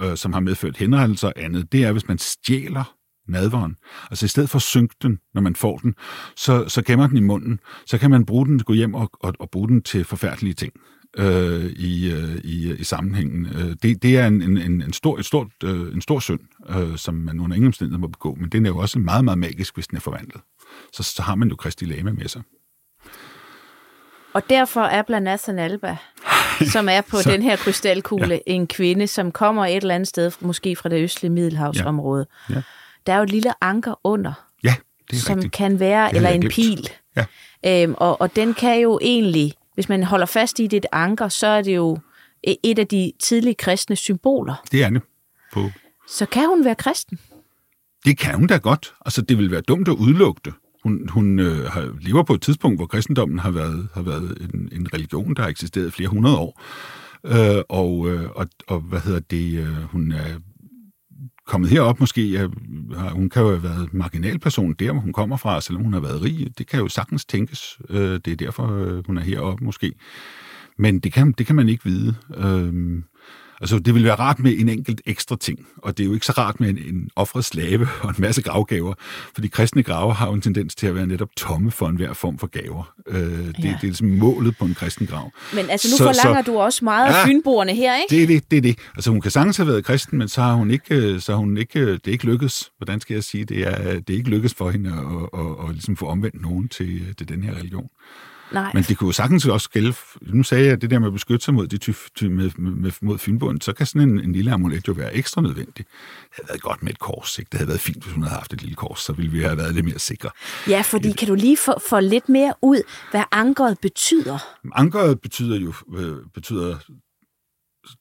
[0.01, 2.95] øh, som har medført henrettelser og andet, det er, hvis man stjæler
[3.27, 3.75] nadvaren.
[4.11, 5.95] Altså i stedet for at synke den, når man får den,
[6.35, 7.59] så, så gemmer den i munden.
[7.85, 10.73] Så kan man bruge den, gå hjem og, og, og bruge den til forfærdelige ting
[11.17, 13.45] øh, i, øh, i, i sammenhængen.
[13.45, 16.39] Øh, det, det er en, en, en, stor, et stort, øh, en stor synd,
[16.69, 19.37] øh, som man under ingen omstændigheder må begå, men den er jo også meget, meget
[19.37, 20.41] magisk, hvis den er forvandlet.
[20.93, 22.41] Så, så har man jo Kristi Lame med sig.
[24.33, 25.97] Og derfor er Blanathan Alba,
[26.73, 28.53] som er på så, den her krystalkugle, ja.
[28.53, 32.25] en kvinde, som kommer et eller andet sted, måske fra det østlige Middelhavsområde.
[32.49, 32.55] Ja.
[32.55, 32.61] Ja.
[33.07, 34.33] Der er jo et lille anker under,
[34.63, 34.75] ja,
[35.09, 35.53] det er som rigtigt.
[35.53, 36.89] kan være, eller en pil.
[37.15, 37.25] Ja.
[37.65, 41.47] Øhm, og, og den kan jo egentlig hvis man holder fast i det anker, så
[41.47, 41.97] er det jo
[42.43, 44.63] et af de tidlige kristne symboler.
[44.71, 45.01] Det er det.
[45.53, 45.71] På.
[46.07, 47.19] Så kan hun være kristen?
[48.05, 48.93] Det kan hun da godt.
[49.05, 50.53] Altså, det vil være dumt at udelukke det.
[50.83, 54.69] Hun, hun øh, har, lever på et tidspunkt, hvor kristendommen har været, har været en,
[54.71, 56.61] en religion, der har eksisteret flere hundrede år.
[57.25, 59.59] Øh, og, øh, og, og hvad hedder det?
[59.59, 60.39] Øh, hun er
[61.47, 62.47] kommet herop måske, ja,
[63.11, 66.21] hun kan jo have været marginalperson der, hvor hun kommer fra, selvom hun har været
[66.21, 66.47] rig.
[66.57, 67.79] Det kan jo sagtens tænkes.
[67.89, 69.93] Øh, det er derfor, øh, hun er heroppe måske.
[70.77, 72.15] Men det kan, det kan man ikke vide.
[72.37, 73.03] Øh,
[73.61, 76.25] Altså, det ville være rart med en enkelt ekstra ting, og det er jo ikke
[76.25, 78.93] så rart med en, en offret slave og en masse gravgaver,
[79.33, 82.13] for de kristne grave har jo en tendens til at være netop tomme for enhver
[82.13, 82.93] form for gaver.
[83.07, 83.61] Øh, det, ja.
[83.63, 85.31] det er ligesom målet på en kristen grav.
[85.53, 88.15] Men altså, nu så, forlanger så, du også meget ja, af fynboerne her, ikke?
[88.15, 88.79] Det er det, det er det.
[88.95, 91.39] Altså, hun kan sagtens have været kristen, men så har hun ikke, øh, så har
[91.39, 92.71] hun ikke, øh, det er ikke lykkes.
[92.77, 93.45] Hvordan skal jeg sige?
[93.45, 96.41] Det er, det er ikke lykkes for hende at, at, at, at ligesom få omvendt
[96.41, 97.89] nogen til, til den her religion.
[98.51, 98.71] Nej.
[98.73, 101.45] Men det kunne jo sagtens også gælde, nu sagde jeg det der med at beskytte
[101.45, 104.51] sig mod, de ty, ty, med, med, mod fynbunden, så kan sådan en, en lille
[104.51, 105.77] amulet jo være ekstra nødvendig.
[105.77, 105.85] Det
[106.31, 107.49] havde været godt med et kors, ikke?
[107.49, 109.57] Det havde været fint, hvis hun havde haft et lille kors, så ville vi have
[109.57, 110.29] været lidt mere sikre.
[110.67, 112.81] Ja, fordi kan du lige få, få lidt mere ud,
[113.11, 114.37] hvad ankeret betyder?
[114.75, 116.77] Ankeret betyder jo øh, betyder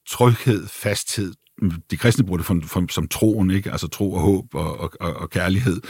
[0.09, 1.33] tryghed, fasthed,
[1.91, 3.71] de kristne bruger det for, for, som troen, ikke?
[3.71, 5.81] altså tro og håb og, og, og kærlighed.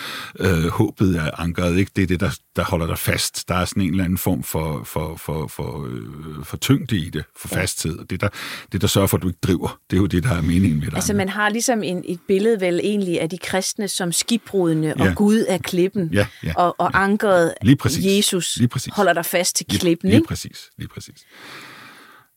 [0.40, 1.90] Øh, håbet er ankeret, ikke?
[1.96, 3.48] det er det, der, der holder dig fast.
[3.48, 7.10] Der er sådan en eller anden form for, for, for, for, øh, for tyngde i
[7.10, 7.98] det, for fasthed.
[7.98, 8.28] Og det der,
[8.72, 10.78] det, der sørger for, at du ikke driver, det er jo det, der er meningen
[10.78, 10.94] med det.
[10.94, 15.10] Altså man har ligesom en, et billede vel egentlig af de kristne som skibbrudene, ja.
[15.10, 16.98] og Gud er klippen, ja, ja, og, og ja.
[16.98, 18.04] ankeret lige præcis.
[18.04, 18.92] Jesus lige præcis.
[18.94, 20.08] holder dig fast til klippen.
[20.08, 20.28] Lige, lige ikke?
[20.28, 21.24] præcis, lige præcis.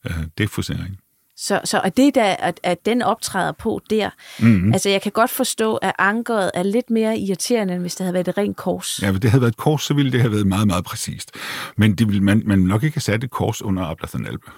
[0.06, 0.98] Uh, det er fuldstændig
[1.42, 4.74] så, så at det der, at, at den optræder på der, mm-hmm.
[4.74, 8.14] altså jeg kan godt forstå, at ankeret er lidt mere irriterende, end hvis det havde
[8.14, 9.00] været et rent kors.
[9.02, 11.32] Ja, hvis det havde været et kors, så ville det have været meget, meget præcist.
[11.78, 14.52] Men det ville man, man nok ikke have sat et kors under Ablathan Alba.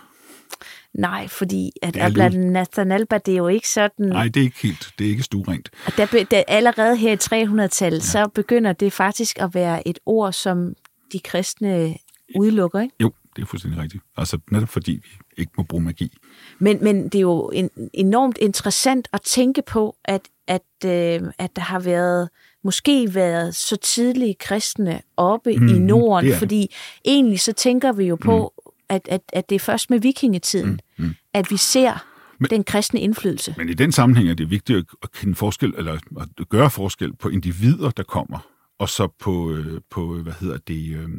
[0.94, 4.06] Nej, fordi at Ablathan Alba, det er jo ikke sådan...
[4.06, 5.70] Nej, det er ikke helt, det er ikke stuerent.
[5.86, 8.06] Og der, der, allerede her i 300-tallet, ja.
[8.06, 10.74] så begynder det faktisk at være et ord, som
[11.14, 11.96] de kristne
[12.36, 12.96] udelukker, ikke?
[13.00, 14.04] Jo, det er fuldstændig rigtigt.
[14.18, 16.18] Altså netop fordi vi ikke må bruge magi.
[16.60, 21.56] Men, men det er jo en, enormt interessant at tænke på, at, at, øh, at
[21.56, 22.30] der har været
[22.64, 26.76] måske været så tidlige kristne oppe mm, i Norden, det fordi
[27.06, 28.72] egentlig så tænker vi jo på, mm.
[28.90, 31.14] at, at, at det er først med vikingetiden, mm, mm.
[31.34, 32.06] at vi ser
[32.40, 33.56] men, den kristne indflydelse.
[33.58, 37.30] Men i den sammenhæng er det vigtigt at kende forskel, eller at gøre forskel på
[37.30, 38.48] individer, der kommer,
[38.80, 41.10] og så på, øh, på hvad hedder det, øh,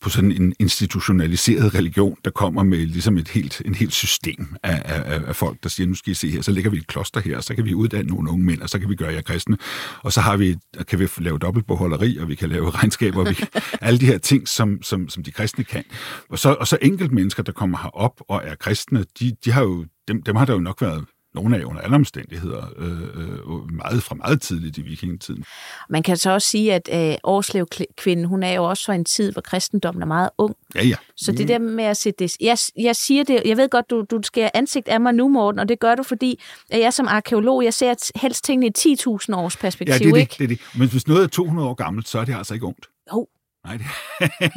[0.00, 4.82] på sådan en institutionaliseret religion, der kommer med ligesom et helt, en helt system af,
[4.84, 7.20] af, af folk, der siger, nu skal I se her, så lægger vi et kloster
[7.20, 9.22] her, og så kan vi uddanne nogle unge mænd, og så kan vi gøre jer
[9.22, 9.58] kristne,
[10.02, 10.56] og så har vi,
[10.88, 13.44] kan vi lave dobbeltbeholderi, og vi kan lave regnskaber, og vi,
[13.80, 15.84] alle de her ting, som, som, som de kristne kan.
[16.28, 19.62] Og så, og så enkelt mennesker, der kommer herop og er kristne, de, de har
[19.62, 23.72] jo, dem, dem har der jo nok været nogle af under alle omstændigheder, øh, øh,
[23.72, 25.44] meget fra meget tidligt i vikingetiden.
[25.88, 29.32] Man kan så også sige, at øh, Årslev-kvinden, hun er jo også fra en tid,
[29.32, 30.56] hvor kristendommen er meget ung.
[30.74, 30.96] Ja, ja.
[31.16, 32.36] Så det der med at sætte det...
[32.40, 35.58] Jeg, jeg siger det, jeg ved godt, du, du skal ansigt af mig nu, Morten,
[35.58, 39.36] og det gør du, fordi at jeg som arkeolog, jeg ser helst tingene i 10.000
[39.36, 40.34] års perspektiv, ja, det er det, ikke?
[40.38, 40.60] det er det.
[40.78, 42.86] Men hvis noget er 200 år gammelt, så er det altså ikke ungt.
[43.12, 43.26] Jo,
[43.64, 43.86] Nej, det...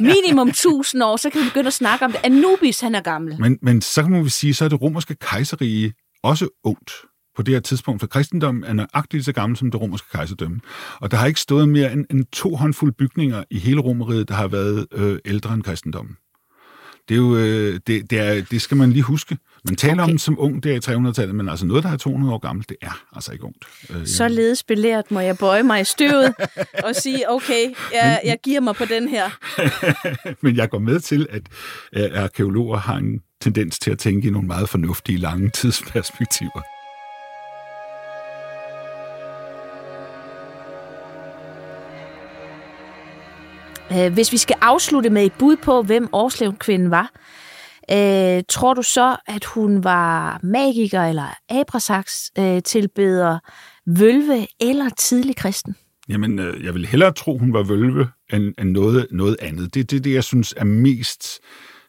[0.00, 2.20] minimum 1000 år, så kan vi begynde at snakke om det.
[2.24, 3.40] Anubis, han er gammel.
[3.40, 5.92] men, men så kan man sige, så er det romerske kejserige
[6.24, 6.92] også ungt
[7.36, 10.60] på det her tidspunkt, for kristendommen er nøjagtigt så gammel som det romerske kejserdømme.
[11.00, 14.34] Og der har ikke stået mere end, end to håndfulde bygninger i hele romeriet, der
[14.34, 16.16] har været øh, ældre end kristendommen.
[17.08, 19.38] Det, er jo, øh, det, det, er, det skal man lige huske.
[19.64, 20.12] Man taler okay.
[20.12, 22.68] om som ung, det er i 300-tallet, men altså noget, der er 200 år gammelt,
[22.68, 23.64] det er altså ikke ungt.
[23.90, 26.34] Øh, Således belært må jeg bøje mig i støvet
[26.84, 29.30] og sige, okay, jeg, jeg giver mig på den her.
[30.44, 31.42] men jeg går med til, at
[31.92, 36.73] øh, arkeologer har en tendens til at tænke i nogle meget fornuftige, lange tidsperspektiver.
[43.92, 47.10] Øh, hvis vi skal afslutte med et bud på, hvem Årslev-kvinden var,
[47.90, 53.38] øh, tror du så, at hun var magiker eller abrasaks øh, tilbeder,
[53.86, 55.76] vølve eller tidlig kristen?
[56.08, 59.74] Jamen, øh, jeg vil hellere tro, hun var vølve, end, end noget, noget andet.
[59.74, 61.40] Det er det, det, jeg synes er mest,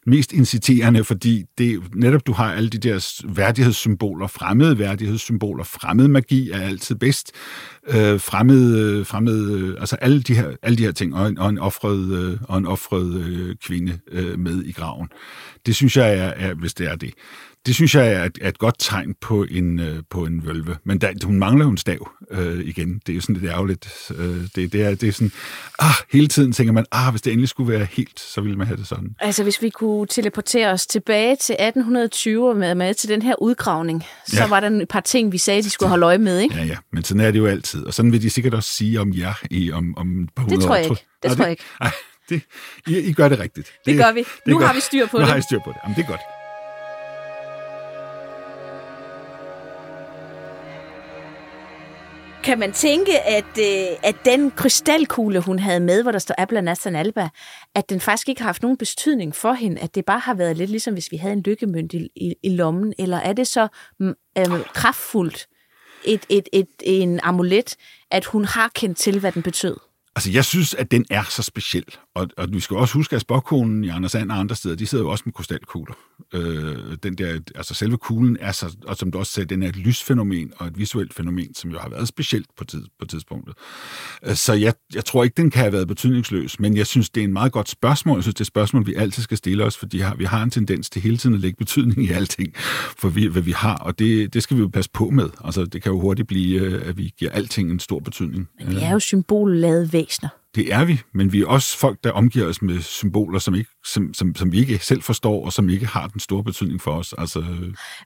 [0.06, 6.52] mest inciterende, fordi det, netop du har alle de der værdighedssymboler, fremmede værdighedssymboler, fremmed magi
[6.52, 7.32] er altid bedst,
[7.88, 11.38] øh, fremmed, øh, fremmed øh, altså alle de her, alle de her ting, og en,
[11.38, 15.08] og en offret, øh, og en offret øh, kvinde øh, med i graven.
[15.66, 17.14] Det synes jeg er, er, hvis det er det,
[17.66, 20.78] det synes jeg er et, er et godt tegn på en, øh, på en vølve.
[20.84, 22.94] Men der, hun mangler jo en stav øh, igen.
[23.06, 24.12] Det er jo sådan lidt ærgerligt.
[24.18, 25.32] Øh, det, det, er, det er sådan,
[25.80, 28.68] ah, hele tiden tænker man, ah, hvis det endelig skulle være helt, så ville man
[28.68, 29.16] have det sådan.
[29.20, 33.42] Altså, hvis vi kunne teleportere os tilbage til 1820 og med, med til den her
[33.42, 34.48] udgravning, så Ja.
[34.48, 36.56] var der et par ting, vi sagde, de skulle holde øje med, ikke?
[36.56, 37.86] Ja, ja, men sådan er det jo altid.
[37.86, 40.60] Og sådan vil de sikkert også sige om jer i, om, om et par Det
[40.62, 41.06] tror jeg ikke.
[41.24, 41.64] Det Nå, tror jeg ikke.
[41.82, 41.92] Ej,
[42.30, 42.42] det,
[42.88, 43.72] I, I gør det rigtigt.
[43.86, 44.20] Det gør vi.
[44.20, 44.76] er Nu har godt.
[44.76, 45.30] vi styr på nu det.
[45.32, 45.78] har I styr på det.
[45.84, 46.22] Jamen, det er godt.
[52.46, 56.62] Kan man tænke, at, øh, at den krystalkugle, hun havde med, hvor der står Abla
[56.62, 57.30] Nassan Alba,
[57.76, 60.58] at den faktisk ikke har haft nogen betydning for hende, at det bare har været
[60.58, 63.68] lidt ligesom, hvis vi havde en lykkemønt i, i, i lommen, eller er det så
[64.00, 65.48] mm, øh, kraftfuldt
[66.04, 67.76] et, et, et, en amulet,
[68.12, 69.78] at hun har kendt til, hvad den betød?
[70.16, 71.86] Altså, jeg synes, at den er så speciel.
[72.16, 74.88] Og, og vi skal også huske, at spokkonen i Anders Sand og andre steder, de
[74.88, 75.96] sidder jo også med krystalkugler.
[76.34, 79.68] Øh, den der, altså selve kuglen er så, og som du også sagde, den er
[79.68, 83.56] et lysfænomen og et visuelt fænomen, som jo har været specielt på, tid, på tidspunktet.
[84.26, 87.22] Øh, så jeg, jeg tror ikke, den kan have været betydningsløs, men jeg synes, det
[87.22, 88.18] er en meget godt spørgsmål.
[88.18, 90.44] Jeg synes, det er et spørgsmål, vi altid skal stille os, fordi har, vi har
[90.44, 92.54] en tendens til hele tiden at lægge betydning i alting,
[92.98, 95.30] for vi, hvad vi har, og det, det skal vi jo passe på med.
[95.44, 98.50] Altså, det kan jo hurtigt blive, øh, at vi giver alting en stor betydning.
[98.60, 100.45] Men vi er jo symbollavede væsener.
[100.56, 103.70] Det er vi, men vi er også folk, der omgiver os med symboler, som, ikke,
[103.86, 106.92] som, som, som vi ikke selv forstår, og som ikke har den store betydning for
[106.92, 107.14] os.
[107.18, 107.44] Altså,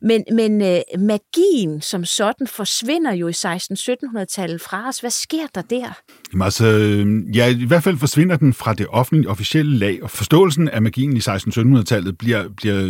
[0.01, 4.99] Men, men øh, magien som sådan forsvinder jo i 1600-1700-tallet fra os.
[4.99, 5.93] Hvad sker der der?
[6.33, 10.11] jamen, altså, øh, ja, i hvert fald forsvinder den fra det offentlige, officielle lag, og
[10.11, 12.81] forståelsen af magien i 1600-1700-tallet bliver, bliver,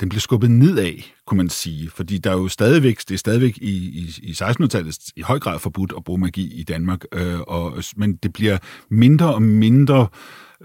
[0.00, 0.92] den bliver skubbet nedad,
[1.26, 1.90] kunne man sige.
[1.90, 5.58] Fordi der er jo stadigvæk, det er stadigvæk i, i, i 1600-tallet i høj grad
[5.58, 8.58] forbudt at bruge magi i Danmark, øh, og, men det bliver
[9.00, 10.06] mindre og mindre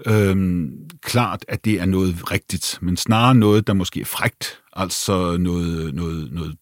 [0.06, 0.70] øhm,
[1.02, 5.94] klart, at det er noget rigtigt, men snarere noget, der måske er frægt, altså noget,
[5.94, 6.56] noget, noget,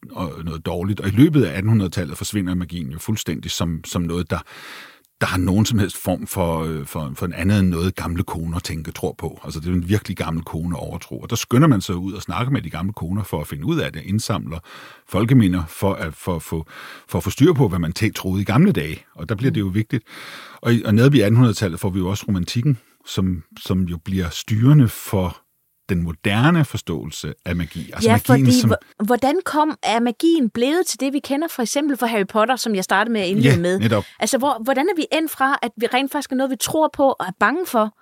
[0.45, 1.01] noget dårligt.
[1.01, 4.39] Og i løbet af 1800-tallet forsvinder magien jo fuldstændig som, som noget, der,
[5.25, 8.23] der har nogen som helst form for, øh, for, for en andet end noget, gamle
[8.23, 9.41] koner tænke tror på.
[9.45, 11.21] Altså det er en virkelig gammel kone overtro.
[11.21, 13.65] Og der skynder man sig ud og snakker med de gamle koner for at finde
[13.65, 14.59] ud af det, indsamler
[15.09, 16.69] folkeminder for at, for, for,
[17.09, 19.05] for at få styr på, hvad man troede i gamle dage.
[19.15, 20.05] Og der bliver det jo vigtigt.
[20.61, 24.89] Og, og nede i 1800-tallet får vi jo også romantikken, som, som jo bliver styrende
[24.89, 25.44] for
[25.89, 27.91] den moderne forståelse af magi.
[27.93, 31.49] Altså ja, magien, fordi som, hvor- hvordan kom er magien blevet til det, vi kender
[31.49, 33.79] for eksempel fra Harry Potter, som jeg startede med at indlede Ja, med?
[33.79, 34.05] netop.
[34.21, 36.91] Altså, hvor, hvordan er vi endt fra, at vi rent faktisk er noget, vi tror
[36.93, 37.97] på og er bange for,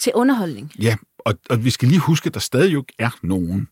[0.00, 0.72] til underholdning?
[0.82, 3.68] Ja, og, og vi skal lige huske, at der stadig jo er nogen,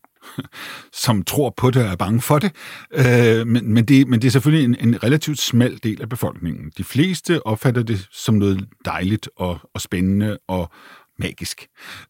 [0.93, 2.51] som tror på det og er bange for det.
[2.93, 6.71] Øh, men, men, det men det er selvfølgelig en, en relativt smal del af befolkningen.
[6.77, 10.71] De fleste opfatter det som noget dejligt og, og spændende og
[11.19, 11.67] magisk.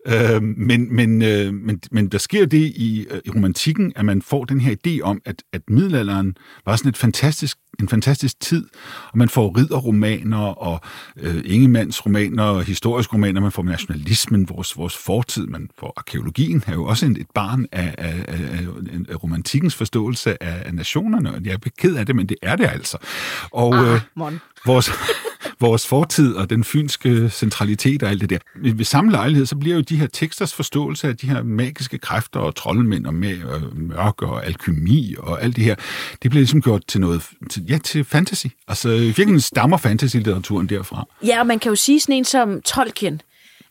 [0.08, 4.22] Øh, men, men, øh, men, men der sker det i, øh, i romantikken, at man
[4.22, 6.36] får den her idé om, at, at middelalderen
[6.66, 8.68] var sådan et fantastisk, en fantastisk tid,
[9.12, 10.82] og man får ridderromaner og
[11.20, 16.74] øh, ingemandsromaner og historiske romaner, man får nationalismen, vores, vores fortid, man får arkeologien, er
[16.74, 18.68] jo også en, et barn af, af, af,
[19.10, 22.56] af romantikkens forståelse af, af nationerne, og jeg er ked af det, men det er
[22.56, 22.98] det altså.
[23.52, 24.42] Og Ah, øh, mon.
[24.66, 24.92] vores,
[25.60, 28.38] vores fortid og den fynske centralitet og alt det der.
[28.56, 32.40] Ved samme lejlighed, så bliver jo de her teksters forståelse af de her magiske kræfter
[32.40, 35.76] og troldmænd og med, og mørke og alkymi og alt det her,
[36.24, 38.48] det bliver ligesom gjort til noget, til, ja, til fantasy.
[38.68, 41.06] Altså, i virkeligheden stammer fantasy-litteraturen derfra.
[41.26, 43.22] Ja, og man kan jo sige sådan en som Tolkien.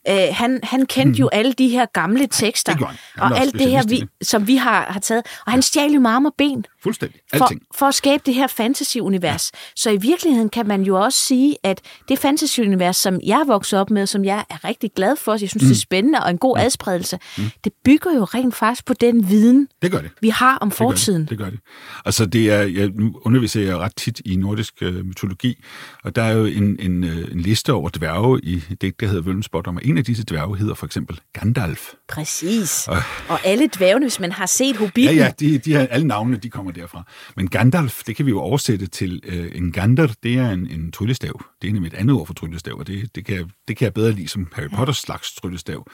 [0.09, 2.87] Øh, han, han kendte jo alle de her gamle tekster, det.
[2.87, 5.23] Han var og alt det her, vi, som vi har, har taget.
[5.47, 7.21] Og han stjal jo med arme og ben Fuldstændig.
[7.35, 7.63] for, Alting.
[7.75, 9.51] for at skabe det her fantasy-univers.
[9.55, 9.59] Ja.
[9.77, 13.91] Så i virkeligheden kan man jo også sige, at det fantasy-univers, som jeg vokset op
[13.91, 15.61] med, som jeg er rigtig glad for, jeg synes, mm.
[15.69, 17.45] det er spændende og en god adspredelse, mm.
[17.65, 20.11] det bygger jo rent faktisk på den viden, Det gør det.
[20.21, 21.21] vi har om Det gør fortiden.
[21.21, 21.59] Det, det gør det.
[22.05, 25.65] Altså, det er, jeg, nu underviser jeg ret tit i nordisk øh, mytologi,
[26.05, 29.23] og der er jo en, en, øh, en liste over dværge i det, der hedder
[29.23, 31.89] Vølmensbot, og en af disse dværge hedder for eksempel Gandalf.
[32.09, 32.89] Præcis.
[33.29, 36.37] Og alle dvævne, hvis man har set Ja, Hobbiten, ja, de, de her, alle navnene,
[36.37, 37.03] de kommer derfra.
[37.37, 40.93] Men Gandalf, det kan vi jo oversætte til øh, en gander, det er en, en
[40.93, 41.43] tryllestav.
[41.63, 43.85] Det er nemlig et andet ord for tryllestav, og det, det, kan, jeg, det kan
[43.85, 45.79] jeg bedre lide som Harry Potters slags tryllestav.
[45.79, 45.87] Og,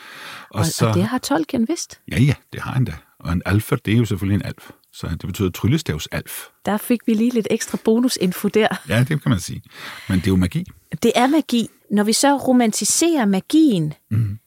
[0.50, 2.00] og, så, og det har Tolkien vidst.
[2.10, 2.94] Ja, ja, det har han da.
[3.18, 4.70] Og en alfer, det er jo selvfølgelig en alf.
[4.92, 6.46] Så det betyder tryllestavsalf.
[6.66, 8.68] Der fik vi lige lidt ekstra bonusinfo der.
[8.88, 9.62] Ja, det kan man sige.
[10.08, 10.64] Men det er jo magi.
[11.02, 11.68] Det er magi.
[11.90, 14.38] Når vi så romantiserer magien, mm.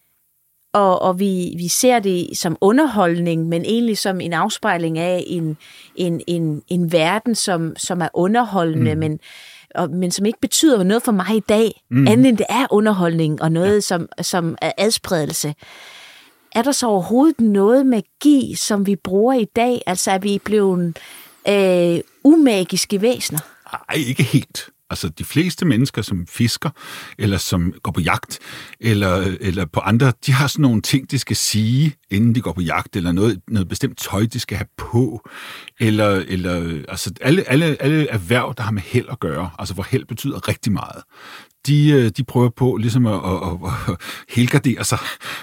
[0.75, 5.57] Og, og vi, vi ser det som underholdning, men egentlig som en afspejling af en,
[5.95, 8.99] en, en, en verden, som, som er underholdende, mm.
[8.99, 9.19] men,
[9.75, 12.07] og, men som ikke betyder noget for mig i dag, mm.
[12.07, 13.79] andet end det er underholdning og noget, ja.
[13.79, 15.55] som, som er adspredelse.
[16.55, 19.81] Er der så overhovedet noget magi, som vi bruger i dag?
[19.85, 20.97] Altså er vi blevet
[21.47, 23.39] øh, umagiske væsener?
[23.71, 24.69] Nej, ikke helt.
[24.89, 26.69] Altså, de fleste mennesker, som fisker,
[27.17, 28.39] eller som går på jagt,
[28.79, 32.53] eller, eller på andre, de har sådan nogle ting, de skal sige, inden de går
[32.53, 35.29] på jagt, eller noget, noget bestemt tøj, de skal have på,
[35.79, 39.83] eller, eller altså alle, alle, alle erhverv, der har med held at gøre, altså hvor
[39.89, 41.03] held betyder rigtig meget,
[41.67, 43.21] de, øh, de prøver på ligesom at, at,
[43.89, 43.97] at,
[44.35, 44.99] helgardere sig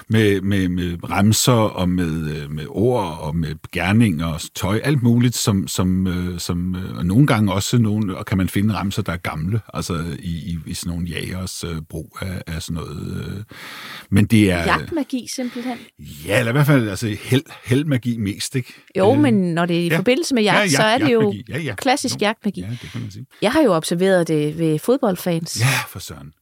[0.09, 5.03] med, med, med remser og med, øh, med ord og med gerninger og tøj, alt
[5.03, 9.01] muligt, som, som, øh, som og nogle gange også nogle, og kan man finde remser,
[9.01, 12.73] der er gamle, altså i, i, i sådan nogle jægers uh, brug af, af sådan
[12.73, 12.97] noget.
[13.27, 13.43] Uh,
[14.09, 14.57] men det er...
[14.57, 15.77] Jagtmagi simpelthen?
[16.27, 18.73] Ja, eller i hvert fald altså held, heldmagi mest, ikke?
[18.97, 19.97] Jo, øh, men når det er i ja.
[19.97, 21.33] forbindelse med jagt, Ja, ja, jagt- så er det jo.
[21.49, 21.75] Ja, ja.
[21.75, 22.17] klassisk Jo.
[22.21, 22.61] jagtmagi.
[22.61, 23.25] Ja, det kan man sige.
[23.41, 25.59] Jeg har jo observeret det ved fodboldfans.
[25.61, 26.33] Ja, for søren.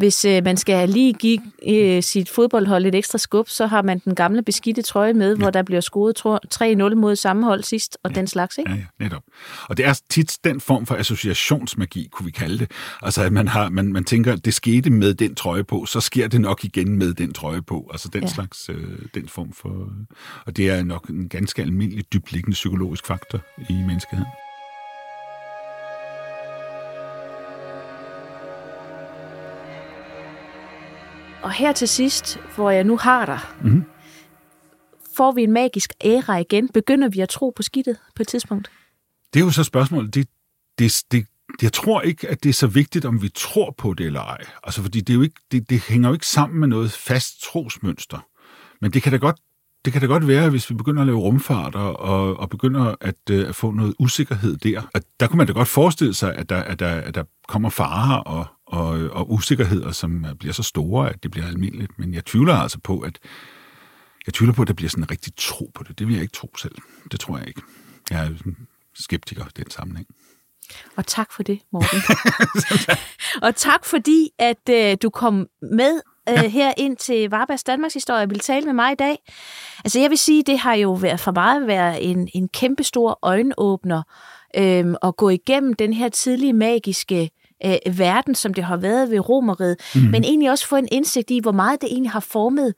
[0.00, 3.98] Hvis øh, man skal lige give øh, sit fodboldhold et ekstra skub, så har man
[3.98, 5.42] den gamle beskidte trøje med, ja.
[5.42, 8.14] hvor der bliver scoret tro- 3-0 mod samme hold sidst, og ja.
[8.14, 8.70] den slags, ikke?
[8.70, 9.22] Ja, ja, netop.
[9.68, 12.70] Og det er tit den form for associationsmagi, kunne vi kalde det.
[13.02, 16.28] Altså, at man, har, man, man tænker, det skete med den trøje på, så sker
[16.28, 17.88] det nok igen med den trøje på.
[17.92, 18.28] Altså den ja.
[18.28, 19.88] slags, øh, den form for...
[20.46, 23.40] Og det er nok en ganske almindelig, dybliggende psykologisk faktor
[23.70, 24.26] i menneskeheden.
[31.42, 33.84] Og her til sidst, hvor jeg nu har dig, Mhm.
[35.16, 36.68] får vi en magisk æra igen.
[36.68, 38.70] Begynder vi at tro på skidtet på et tidspunkt?
[39.34, 40.14] Det er jo så spørgsmålet.
[40.14, 40.28] Det,
[40.78, 41.26] det, det,
[41.62, 44.38] jeg tror ikke, at det er så vigtigt, om vi tror på det eller ej.
[44.64, 47.42] Altså, fordi det, er jo ikke, det, det hænger jo ikke sammen med noget fast
[47.42, 48.18] trosmønster.
[48.80, 49.36] Men det kan da godt,
[49.84, 52.94] det kan da godt være, hvis vi begynder at lave rumfart og, og, og begynder
[53.00, 54.82] at, øh, at få noget usikkerhed der.
[54.94, 57.68] At der kunne man da godt forestille sig, at der, at der, at der kommer
[57.70, 61.98] farer og, og, og usikkerheder, som bliver så store, at det bliver almindeligt.
[61.98, 63.18] Men jeg tvivler altså på, at
[64.26, 65.98] jeg tvivler på, at der bliver sådan en rigtig tro på det.
[65.98, 66.74] Det vil jeg ikke tro selv.
[67.12, 67.62] Det tror jeg ikke.
[68.10, 68.30] Jeg er
[68.94, 70.06] skeptiker i den sammenhæng.
[70.96, 72.02] Og tak for det, Morten.
[73.46, 76.48] og tak fordi, at øh, du kom med øh, ja.
[76.48, 79.18] her ind til Varbas Danmarks Historie og ville tale med mig i dag.
[79.84, 83.18] Altså jeg vil sige, det har jo været for mig været en, en kæmpe stor
[83.22, 84.02] øjenåbner
[84.56, 87.30] øh, at gå igennem den her tidlige magiske
[87.64, 90.00] øh, verden, som det har været ved Romeriet, mm.
[90.00, 92.74] men egentlig også få en indsigt i, hvor meget det egentlig har formet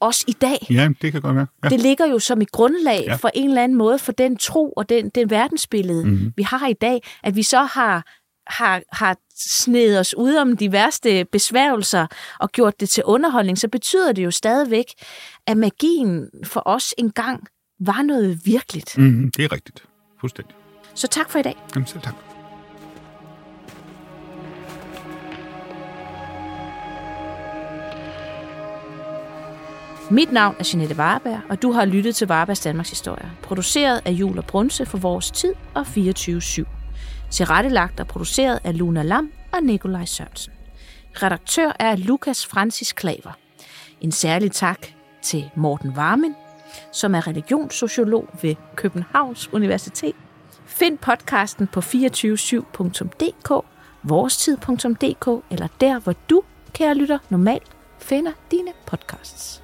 [0.00, 0.66] os i dag.
[0.70, 1.46] Ja, det kan godt være.
[1.64, 1.68] Ja.
[1.68, 3.14] Det ligger jo som et grundlag ja.
[3.14, 6.32] For en eller anden måde for den tro og den, den verdensbillede, mm-hmm.
[6.36, 7.02] vi har i dag.
[7.22, 8.04] At vi så har,
[8.46, 12.06] har, har snedet os ud om de værste besværgelser
[12.40, 14.86] og gjort det til underholdning, så betyder det jo stadigvæk,
[15.46, 17.46] at magien for os engang
[17.80, 18.98] var noget virkeligt.
[18.98, 19.04] Mm.
[19.04, 19.84] Mm, det er rigtigt.
[20.20, 20.54] Fuldstændig.
[20.94, 21.56] Så tak for i dag.
[21.74, 22.31] Jamen selv tak.
[30.12, 34.10] Mit navn er Jeanette Warberg, og du har lyttet til Varbergs Danmarks Historie, produceret af
[34.10, 36.64] Jul og Brunse for Vores Tid og 24-7.
[37.30, 40.52] Tilrettelagt og produceret af Luna Lam og Nikolaj Sørensen.
[41.22, 43.38] Redaktør er Lukas Francis Klaver.
[44.00, 44.86] En særlig tak
[45.22, 46.34] til Morten Varmen,
[46.92, 50.14] som er religionssociolog ved Københavns Universitet.
[50.66, 53.64] Find podcasten på 247.dk,
[54.02, 56.42] vorestid.dk eller der, hvor du,
[56.72, 59.61] kære lytter, normalt finder dine podcasts.